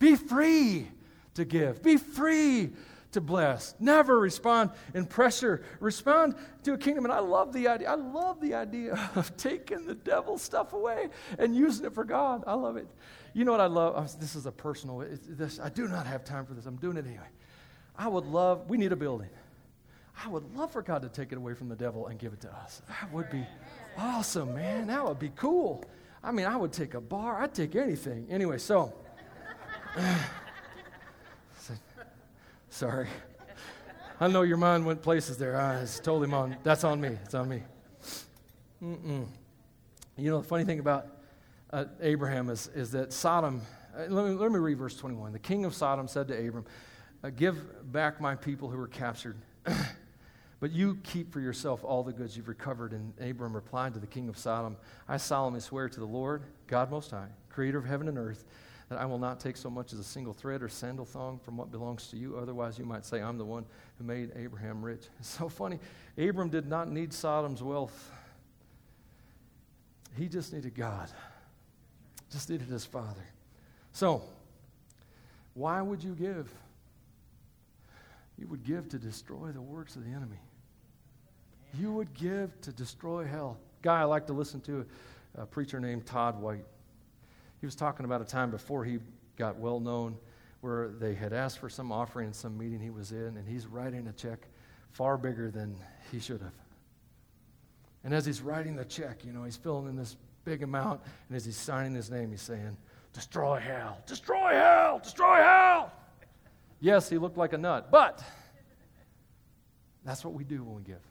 [0.00, 0.88] Be free
[1.34, 2.70] to give, be free
[3.12, 3.74] to bless.
[3.78, 5.62] Never respond in pressure.
[5.78, 7.04] Respond to a kingdom.
[7.04, 7.90] And I love the idea.
[7.90, 11.08] I love the idea of taking the devil's stuff away
[11.38, 12.44] and using it for God.
[12.46, 12.88] I love it.
[13.32, 14.18] You know what I love?
[14.20, 15.04] This is a personal.
[15.28, 16.66] This I do not have time for this.
[16.66, 17.28] I'm doing it anyway.
[17.96, 18.68] I would love.
[18.68, 19.28] We need a building.
[20.24, 22.40] I would love for God to take it away from the devil and give it
[22.42, 22.82] to us.
[22.88, 23.46] That would be
[23.96, 24.88] awesome, man.
[24.88, 25.84] That would be cool.
[26.22, 27.40] I mean, I would take a bar.
[27.40, 28.26] I'd take anything.
[28.30, 28.92] Anyway, so.
[32.70, 33.08] sorry.
[34.20, 35.58] I know your mind went places there.
[35.58, 36.56] Ah, it's totally on.
[36.62, 37.16] That's on me.
[37.24, 37.62] It's on me.
[38.82, 39.26] Mm-mm.
[40.16, 41.19] You know, the funny thing about
[41.72, 43.62] uh, Abraham is, is that Sodom,
[43.96, 45.32] uh, let, me, let me read verse 21.
[45.32, 46.64] The king of Sodom said to Abram,
[47.22, 49.36] uh, Give back my people who were captured,
[50.60, 52.92] but you keep for yourself all the goods you've recovered.
[52.92, 54.76] And Abram replied to the king of Sodom,
[55.08, 58.44] I solemnly swear to the Lord, God Most High, creator of heaven and earth,
[58.88, 61.56] that I will not take so much as a single thread or sandal thong from
[61.56, 62.36] what belongs to you.
[62.36, 63.64] Otherwise, you might say, I'm the one
[63.98, 65.04] who made Abraham rich.
[65.20, 65.78] It's so funny.
[66.18, 68.10] Abram did not need Sodom's wealth,
[70.18, 71.08] he just needed God
[72.30, 73.26] just needed his father.
[73.92, 74.22] So,
[75.54, 76.50] why would you give?
[78.38, 80.38] You would give to destroy the works of the enemy.
[81.78, 83.58] You would give to destroy hell.
[83.82, 84.86] Guy I like to listen to,
[85.36, 86.64] a preacher named Todd White.
[87.60, 88.98] He was talking about a time before he
[89.36, 90.16] got well known
[90.60, 93.66] where they had asked for some offering in some meeting he was in, and he's
[93.66, 94.46] writing a check
[94.92, 95.76] far bigger than
[96.10, 96.52] he should have.
[98.04, 101.00] And as he's writing the check, you know, he's filling in this big amount.
[101.28, 102.76] And as he's signing his name, he's saying,
[103.12, 105.92] Destroy hell, destroy hell, destroy hell.
[106.80, 108.22] Yes, he looked like a nut, but
[110.04, 111.02] that's what we do when we give.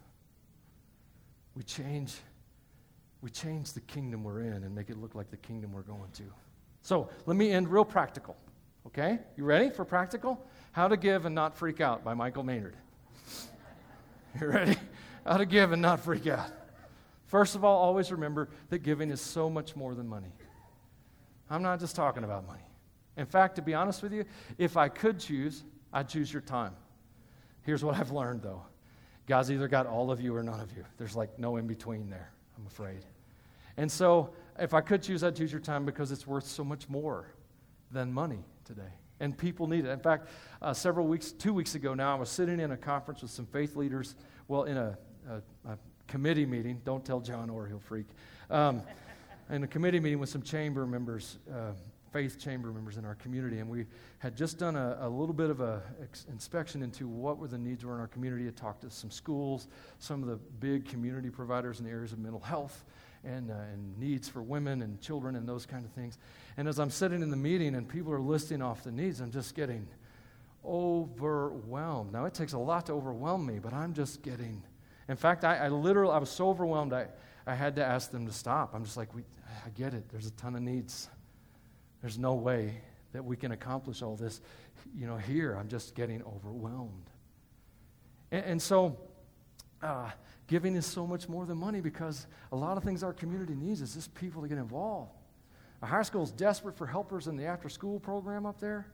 [1.54, 2.16] We change,
[3.20, 6.10] we change the kingdom we're in and make it look like the kingdom we're going
[6.14, 6.24] to.
[6.82, 8.36] So let me end real practical.
[8.86, 9.18] Okay?
[9.36, 10.42] You ready for practical?
[10.72, 12.76] How to Give and Not Freak Out by Michael Maynard.
[14.40, 14.76] You ready?
[15.26, 16.52] How to Give and Not Freak Out.
[17.30, 20.32] First of all, always remember that giving is so much more than money.
[21.48, 22.64] I'm not just talking about money.
[23.16, 24.24] In fact, to be honest with you,
[24.58, 25.62] if I could choose,
[25.92, 26.74] I'd choose your time.
[27.62, 28.62] Here's what I've learned, though
[29.28, 30.84] God's either got all of you or none of you.
[30.98, 33.04] There's like no in between there, I'm afraid.
[33.76, 36.88] And so, if I could choose, I'd choose your time because it's worth so much
[36.88, 37.32] more
[37.92, 38.92] than money today.
[39.20, 39.90] And people need it.
[39.90, 43.22] In fact, uh, several weeks, two weeks ago now, I was sitting in a conference
[43.22, 44.16] with some faith leaders,
[44.48, 45.78] well, in a, a, a
[46.10, 46.82] committee meeting.
[46.84, 48.06] Don't tell John or he'll freak.
[48.50, 48.82] Um,
[49.48, 51.72] in a committee meeting with some chamber members, uh,
[52.12, 53.86] faith chamber members in our community, and we
[54.18, 57.56] had just done a, a little bit of an ex- inspection into what were the
[57.56, 58.48] needs were in our community.
[58.48, 59.68] I talked to some schools,
[60.00, 62.84] some of the big community providers in the areas of mental health
[63.24, 66.18] and, uh, and needs for women and children and those kind of things.
[66.56, 69.30] And as I'm sitting in the meeting and people are listing off the needs, I'm
[69.30, 69.86] just getting
[70.64, 72.12] overwhelmed.
[72.12, 74.62] Now, it takes a lot to overwhelm me, but I'm just getting
[75.10, 77.08] in fact, I, I literally, I was so overwhelmed, I,
[77.46, 78.74] I had to ask them to stop.
[78.74, 79.22] I'm just like, we,
[79.66, 80.08] I get it.
[80.08, 81.08] There's a ton of needs.
[82.00, 82.80] There's no way
[83.12, 84.40] that we can accomplish all this.
[84.96, 87.10] You know, here, I'm just getting overwhelmed.
[88.30, 88.98] And, and so,
[89.82, 90.10] uh,
[90.46, 93.80] giving is so much more than money because a lot of things our community needs
[93.80, 95.12] is just people to get involved.
[95.82, 98.86] Our high school is desperate for helpers in the after school program up there.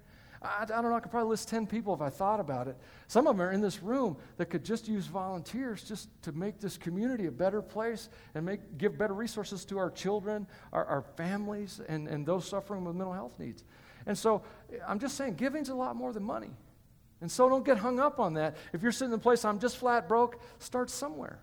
[0.60, 2.76] I, don't know, I could probably list 10 people if I thought about it.
[3.08, 6.60] Some of them are in this room that could just use volunteers just to make
[6.60, 11.02] this community a better place and make, give better resources to our children, our, our
[11.16, 13.64] families, and, and those suffering with mental health needs.
[14.06, 14.42] And so
[14.86, 16.50] I'm just saying, giving's a lot more than money.
[17.20, 18.56] And so don't get hung up on that.
[18.72, 21.40] If you're sitting in a place, I'm just flat broke, start somewhere.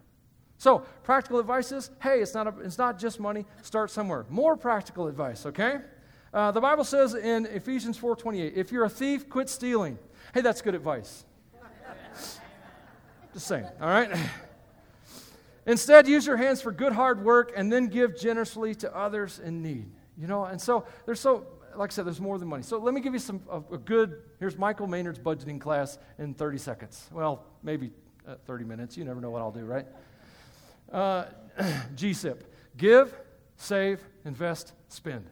[0.57, 4.25] So, practical advice is hey, it's not, a, it's not just money, start somewhere.
[4.29, 5.79] More practical advice, okay?
[6.33, 9.99] Uh, the Bible says in Ephesians 4:28, if you're a thief, quit stealing.
[10.33, 11.25] Hey, that's good advice.
[13.33, 14.09] Just saying, all right?
[15.65, 19.61] Instead, use your hands for good hard work and then give generously to others in
[19.61, 19.91] need.
[20.17, 22.63] You know, and so there's so like I said, there's more than money.
[22.63, 24.21] So let me give you some a, a good.
[24.39, 27.07] Here's Michael Maynard's budgeting class in 30 seconds.
[27.11, 27.91] Well, maybe
[28.27, 28.97] uh, 30 minutes.
[28.97, 29.85] You never know what I'll do, right?
[30.91, 31.25] Uh,
[31.95, 32.41] GSIP:
[32.75, 33.13] give,
[33.55, 35.27] save, invest, spend.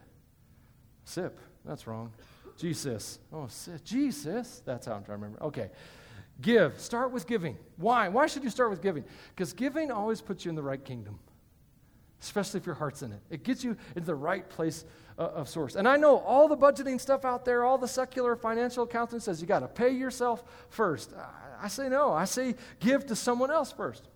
[1.12, 1.38] SIP.
[1.64, 2.12] That's wrong.
[2.56, 3.18] Jesus.
[3.32, 3.48] Oh,
[3.84, 4.62] Jesus.
[4.64, 5.42] That's how I'm trying to remember.
[5.44, 5.70] Okay.
[6.40, 6.78] Give.
[6.80, 7.56] Start with giving.
[7.76, 8.08] Why?
[8.08, 9.04] Why should you start with giving?
[9.34, 11.18] Because giving always puts you in the right kingdom,
[12.20, 13.20] especially if your heart's in it.
[13.30, 14.84] It gets you into the right place
[15.18, 15.76] uh, of source.
[15.76, 19.40] And I know all the budgeting stuff out there, all the secular financial accounting says
[19.40, 21.12] you got to pay yourself first.
[21.14, 22.12] I, I say no.
[22.12, 24.08] I say give to someone else first.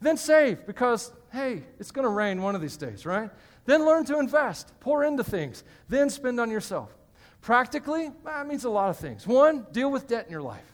[0.00, 3.30] Then save because, hey, it's going to rain one of these days, right?
[3.64, 6.94] Then learn to invest, pour into things, then spend on yourself.
[7.40, 9.26] Practically, ah, that means a lot of things.
[9.26, 10.64] One, deal with debt in your life.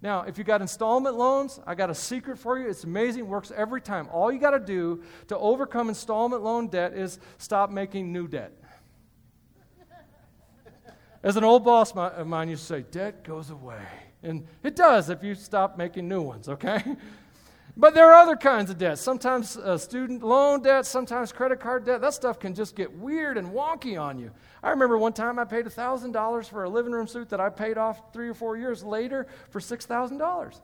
[0.00, 2.68] Now, if you got installment loans, I got a secret for you.
[2.68, 4.08] It's amazing, works every time.
[4.12, 8.52] All you got to do to overcome installment loan debt is stop making new debt.
[11.20, 13.82] As an old boss of mine used to say, debt goes away.
[14.22, 16.82] And it does if you stop making new ones, okay?
[17.80, 19.00] But there are other kinds of debts.
[19.00, 22.00] Sometimes uh, student loan debt, sometimes credit card debt.
[22.00, 24.32] That stuff can just get weird and wonky on you.
[24.64, 27.78] I remember one time I paid $1,000 for a living room suit that I paid
[27.78, 30.60] off three or four years later for $6,000.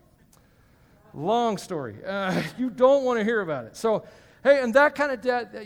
[1.14, 1.96] Long story.
[2.04, 3.76] Uh, you don't want to hear about it.
[3.76, 4.04] So,
[4.42, 5.60] hey, and that kind of debt, uh,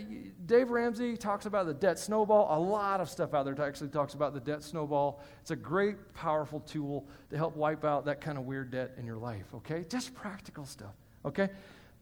[0.45, 2.55] Dave Ramsey talks about the debt snowball.
[2.55, 5.19] A lot of stuff out there actually talks about the debt snowball.
[5.41, 9.05] It's a great, powerful tool to help wipe out that kind of weird debt in
[9.07, 9.83] your life, okay?
[9.89, 10.93] Just practical stuff,
[11.25, 11.49] okay?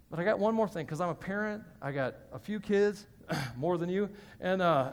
[0.10, 1.64] But I got one more thing because I'm a parent.
[1.82, 3.06] I got a few kids,
[3.58, 4.10] more than you,
[4.40, 4.92] and uh,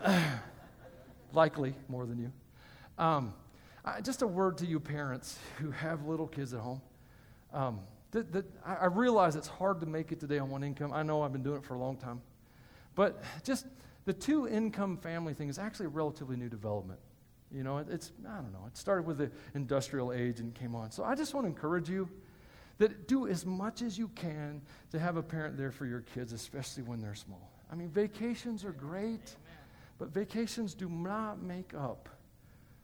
[1.33, 2.33] likely more than you.
[2.99, 3.35] Um,
[3.85, 6.81] I, just a word to you parents who have little kids at home.
[7.53, 7.81] Um,
[8.64, 10.93] I realize it's hard to make it today on one income.
[10.93, 12.20] I know I've been doing it for a long time.
[12.95, 13.66] But just
[14.05, 17.01] the two income family thing is actually a relatively new development.
[17.51, 20.75] You know, it, it's, I don't know, it started with the industrial age and came
[20.75, 20.91] on.
[20.91, 22.09] So I just want to encourage you
[22.79, 24.61] that do as much as you can
[24.91, 27.51] to have a parent there for your kids, especially when they're small.
[27.70, 29.37] I mean, vacations are great.
[29.99, 32.09] But vacations do not make up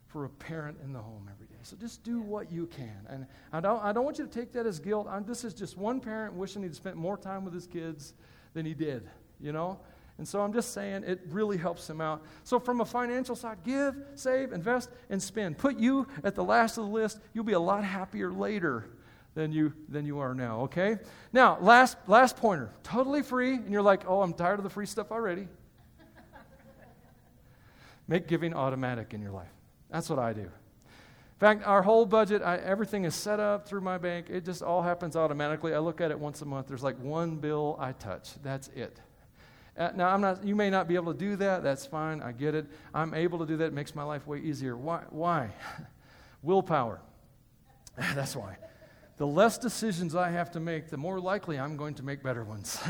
[0.07, 1.59] for a parent in the home every day.
[1.63, 3.07] So just do what you can.
[3.09, 5.07] And I don't, I don't want you to take that as guilt.
[5.09, 8.13] I'm, this is just one parent wishing he'd spent more time with his kids
[8.53, 9.79] than he did, you know?
[10.17, 12.23] And so I'm just saying it really helps him out.
[12.43, 15.57] So, from a financial side, give, save, invest, and spend.
[15.57, 17.19] Put you at the last of the list.
[17.33, 18.85] You'll be a lot happier later
[19.33, 20.97] than you than you are now okay
[21.31, 24.85] now last last pointer totally free and you're like oh i'm tired of the free
[24.85, 25.47] stuff already
[28.11, 29.53] Make giving automatic in your life.
[29.89, 30.41] That's what I do.
[30.41, 30.49] In
[31.39, 34.27] fact, our whole budget, I, everything is set up through my bank.
[34.29, 35.73] It just all happens automatically.
[35.73, 36.67] I look at it once a month.
[36.67, 38.31] There's like one bill I touch.
[38.43, 38.99] That's it.
[39.77, 41.63] Uh, now, I'm not, you may not be able to do that.
[41.63, 42.21] That's fine.
[42.21, 42.65] I get it.
[42.93, 43.67] I'm able to do that.
[43.67, 44.75] It makes my life way easier.
[44.75, 45.03] Why?
[45.09, 45.51] Why?
[46.43, 46.99] Willpower.
[48.13, 48.57] That's why.
[49.21, 52.43] The less decisions I have to make, the more likely I'm going to make better
[52.43, 52.81] ones.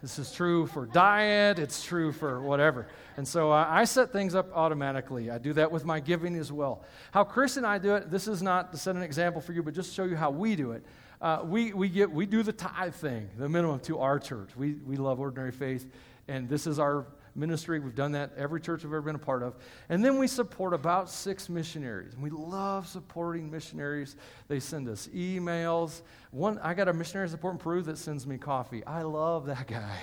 [0.00, 2.86] This is true for diet, it's true for whatever.
[3.16, 5.28] And so uh, I set things up automatically.
[5.28, 6.84] I do that with my giving as well.
[7.10, 9.60] How Chris and I do it, this is not to set an example for you,
[9.60, 10.84] but just to show you how we do it.
[11.20, 14.50] Uh, we, we, get, we do the tithe thing, the minimum to our church.
[14.56, 15.90] We, we love ordinary faith,
[16.28, 17.06] and this is our
[17.38, 17.78] ministry.
[17.78, 19.56] We've done that every church I've ever been a part of.
[19.88, 22.14] And then we support about six missionaries.
[22.14, 24.16] And we love supporting missionaries.
[24.48, 26.02] They send us emails.
[26.30, 28.84] One, I got a missionary support in Peru that sends me coffee.
[28.84, 29.98] I love that guy.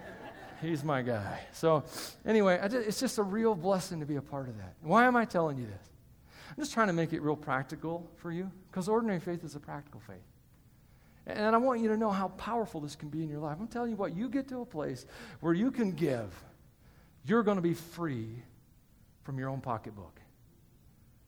[0.62, 1.40] He's my guy.
[1.52, 1.84] So,
[2.24, 4.74] anyway, just, it's just a real blessing to be a part of that.
[4.80, 5.90] Why am I telling you this?
[6.48, 9.60] I'm just trying to make it real practical for you because ordinary faith is a
[9.60, 10.16] practical faith.
[11.26, 13.58] And I want you to know how powerful this can be in your life.
[13.60, 15.06] I'm telling you what, you get to a place
[15.40, 16.32] where you can give
[17.26, 18.42] you're going to be free
[19.22, 20.20] from your own pocketbook.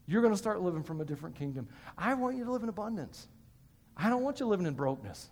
[0.06, 1.68] You're going to start living from a different kingdom.
[1.96, 3.28] I want you to live in abundance.
[3.96, 5.28] I don't want you living in brokenness.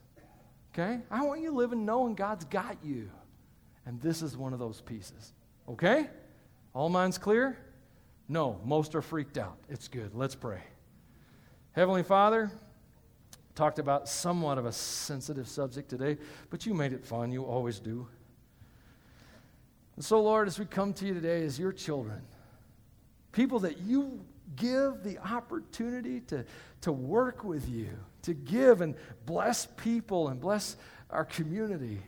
[0.74, 1.00] Okay?
[1.10, 3.10] I want you living knowing God's got you.
[3.86, 5.32] And this is one of those pieces.
[5.68, 6.10] Okay?
[6.74, 7.56] All minds clear?
[8.28, 9.56] No, most are freaked out.
[9.68, 10.14] It's good.
[10.14, 10.60] Let's pray.
[11.72, 12.50] Heavenly Father,
[13.54, 16.18] talked about somewhat of a sensitive subject today,
[16.50, 17.32] but you made it fun.
[17.32, 18.08] You always do.
[19.97, 22.20] And so, Lord, as we come to you today as your children,
[23.32, 24.20] people that you
[24.55, 26.44] give the opportunity to,
[26.82, 27.88] to work with you,
[28.22, 28.94] to give and
[29.24, 30.76] bless people and bless
[31.11, 32.01] our community.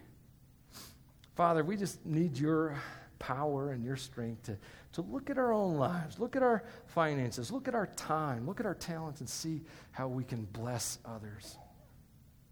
[1.34, 2.76] Father, we just need your
[3.18, 4.56] power and your strength to,
[4.92, 8.60] to look at our own lives, look at our finances, look at our time, look
[8.60, 9.62] at our talents, and see
[9.92, 11.56] how we can bless others.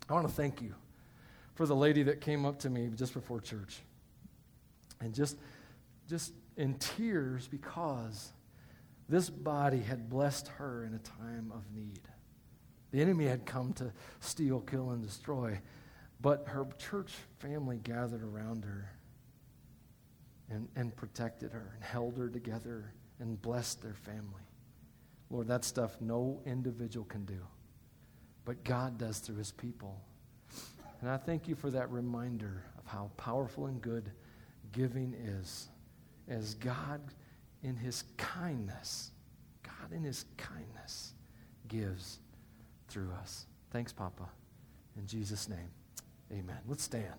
[0.08, 0.74] I want to thank you
[1.54, 3.80] for the lady that came up to me just before church
[5.00, 5.36] and just,
[6.08, 8.32] just in tears because
[9.08, 12.00] this body had blessed her in a time of need.
[12.90, 15.60] The enemy had come to steal, kill, and destroy,
[16.20, 18.90] but her church family gathered around her
[20.48, 24.42] and, and protected her and held her together and blessed their family.
[25.30, 27.40] Lord, that stuff no individual can do,
[28.44, 30.00] but God does through his people.
[31.00, 34.10] And I thank you for that reminder of how powerful and good
[34.72, 35.68] giving is.
[36.28, 37.00] As God,
[37.62, 39.10] in his kindness,
[39.62, 41.14] God, in his kindness,
[41.68, 42.18] gives
[42.88, 43.46] through us.
[43.70, 44.28] Thanks, Papa.
[44.96, 45.70] In Jesus' name,
[46.32, 46.58] amen.
[46.66, 47.14] Let's stand.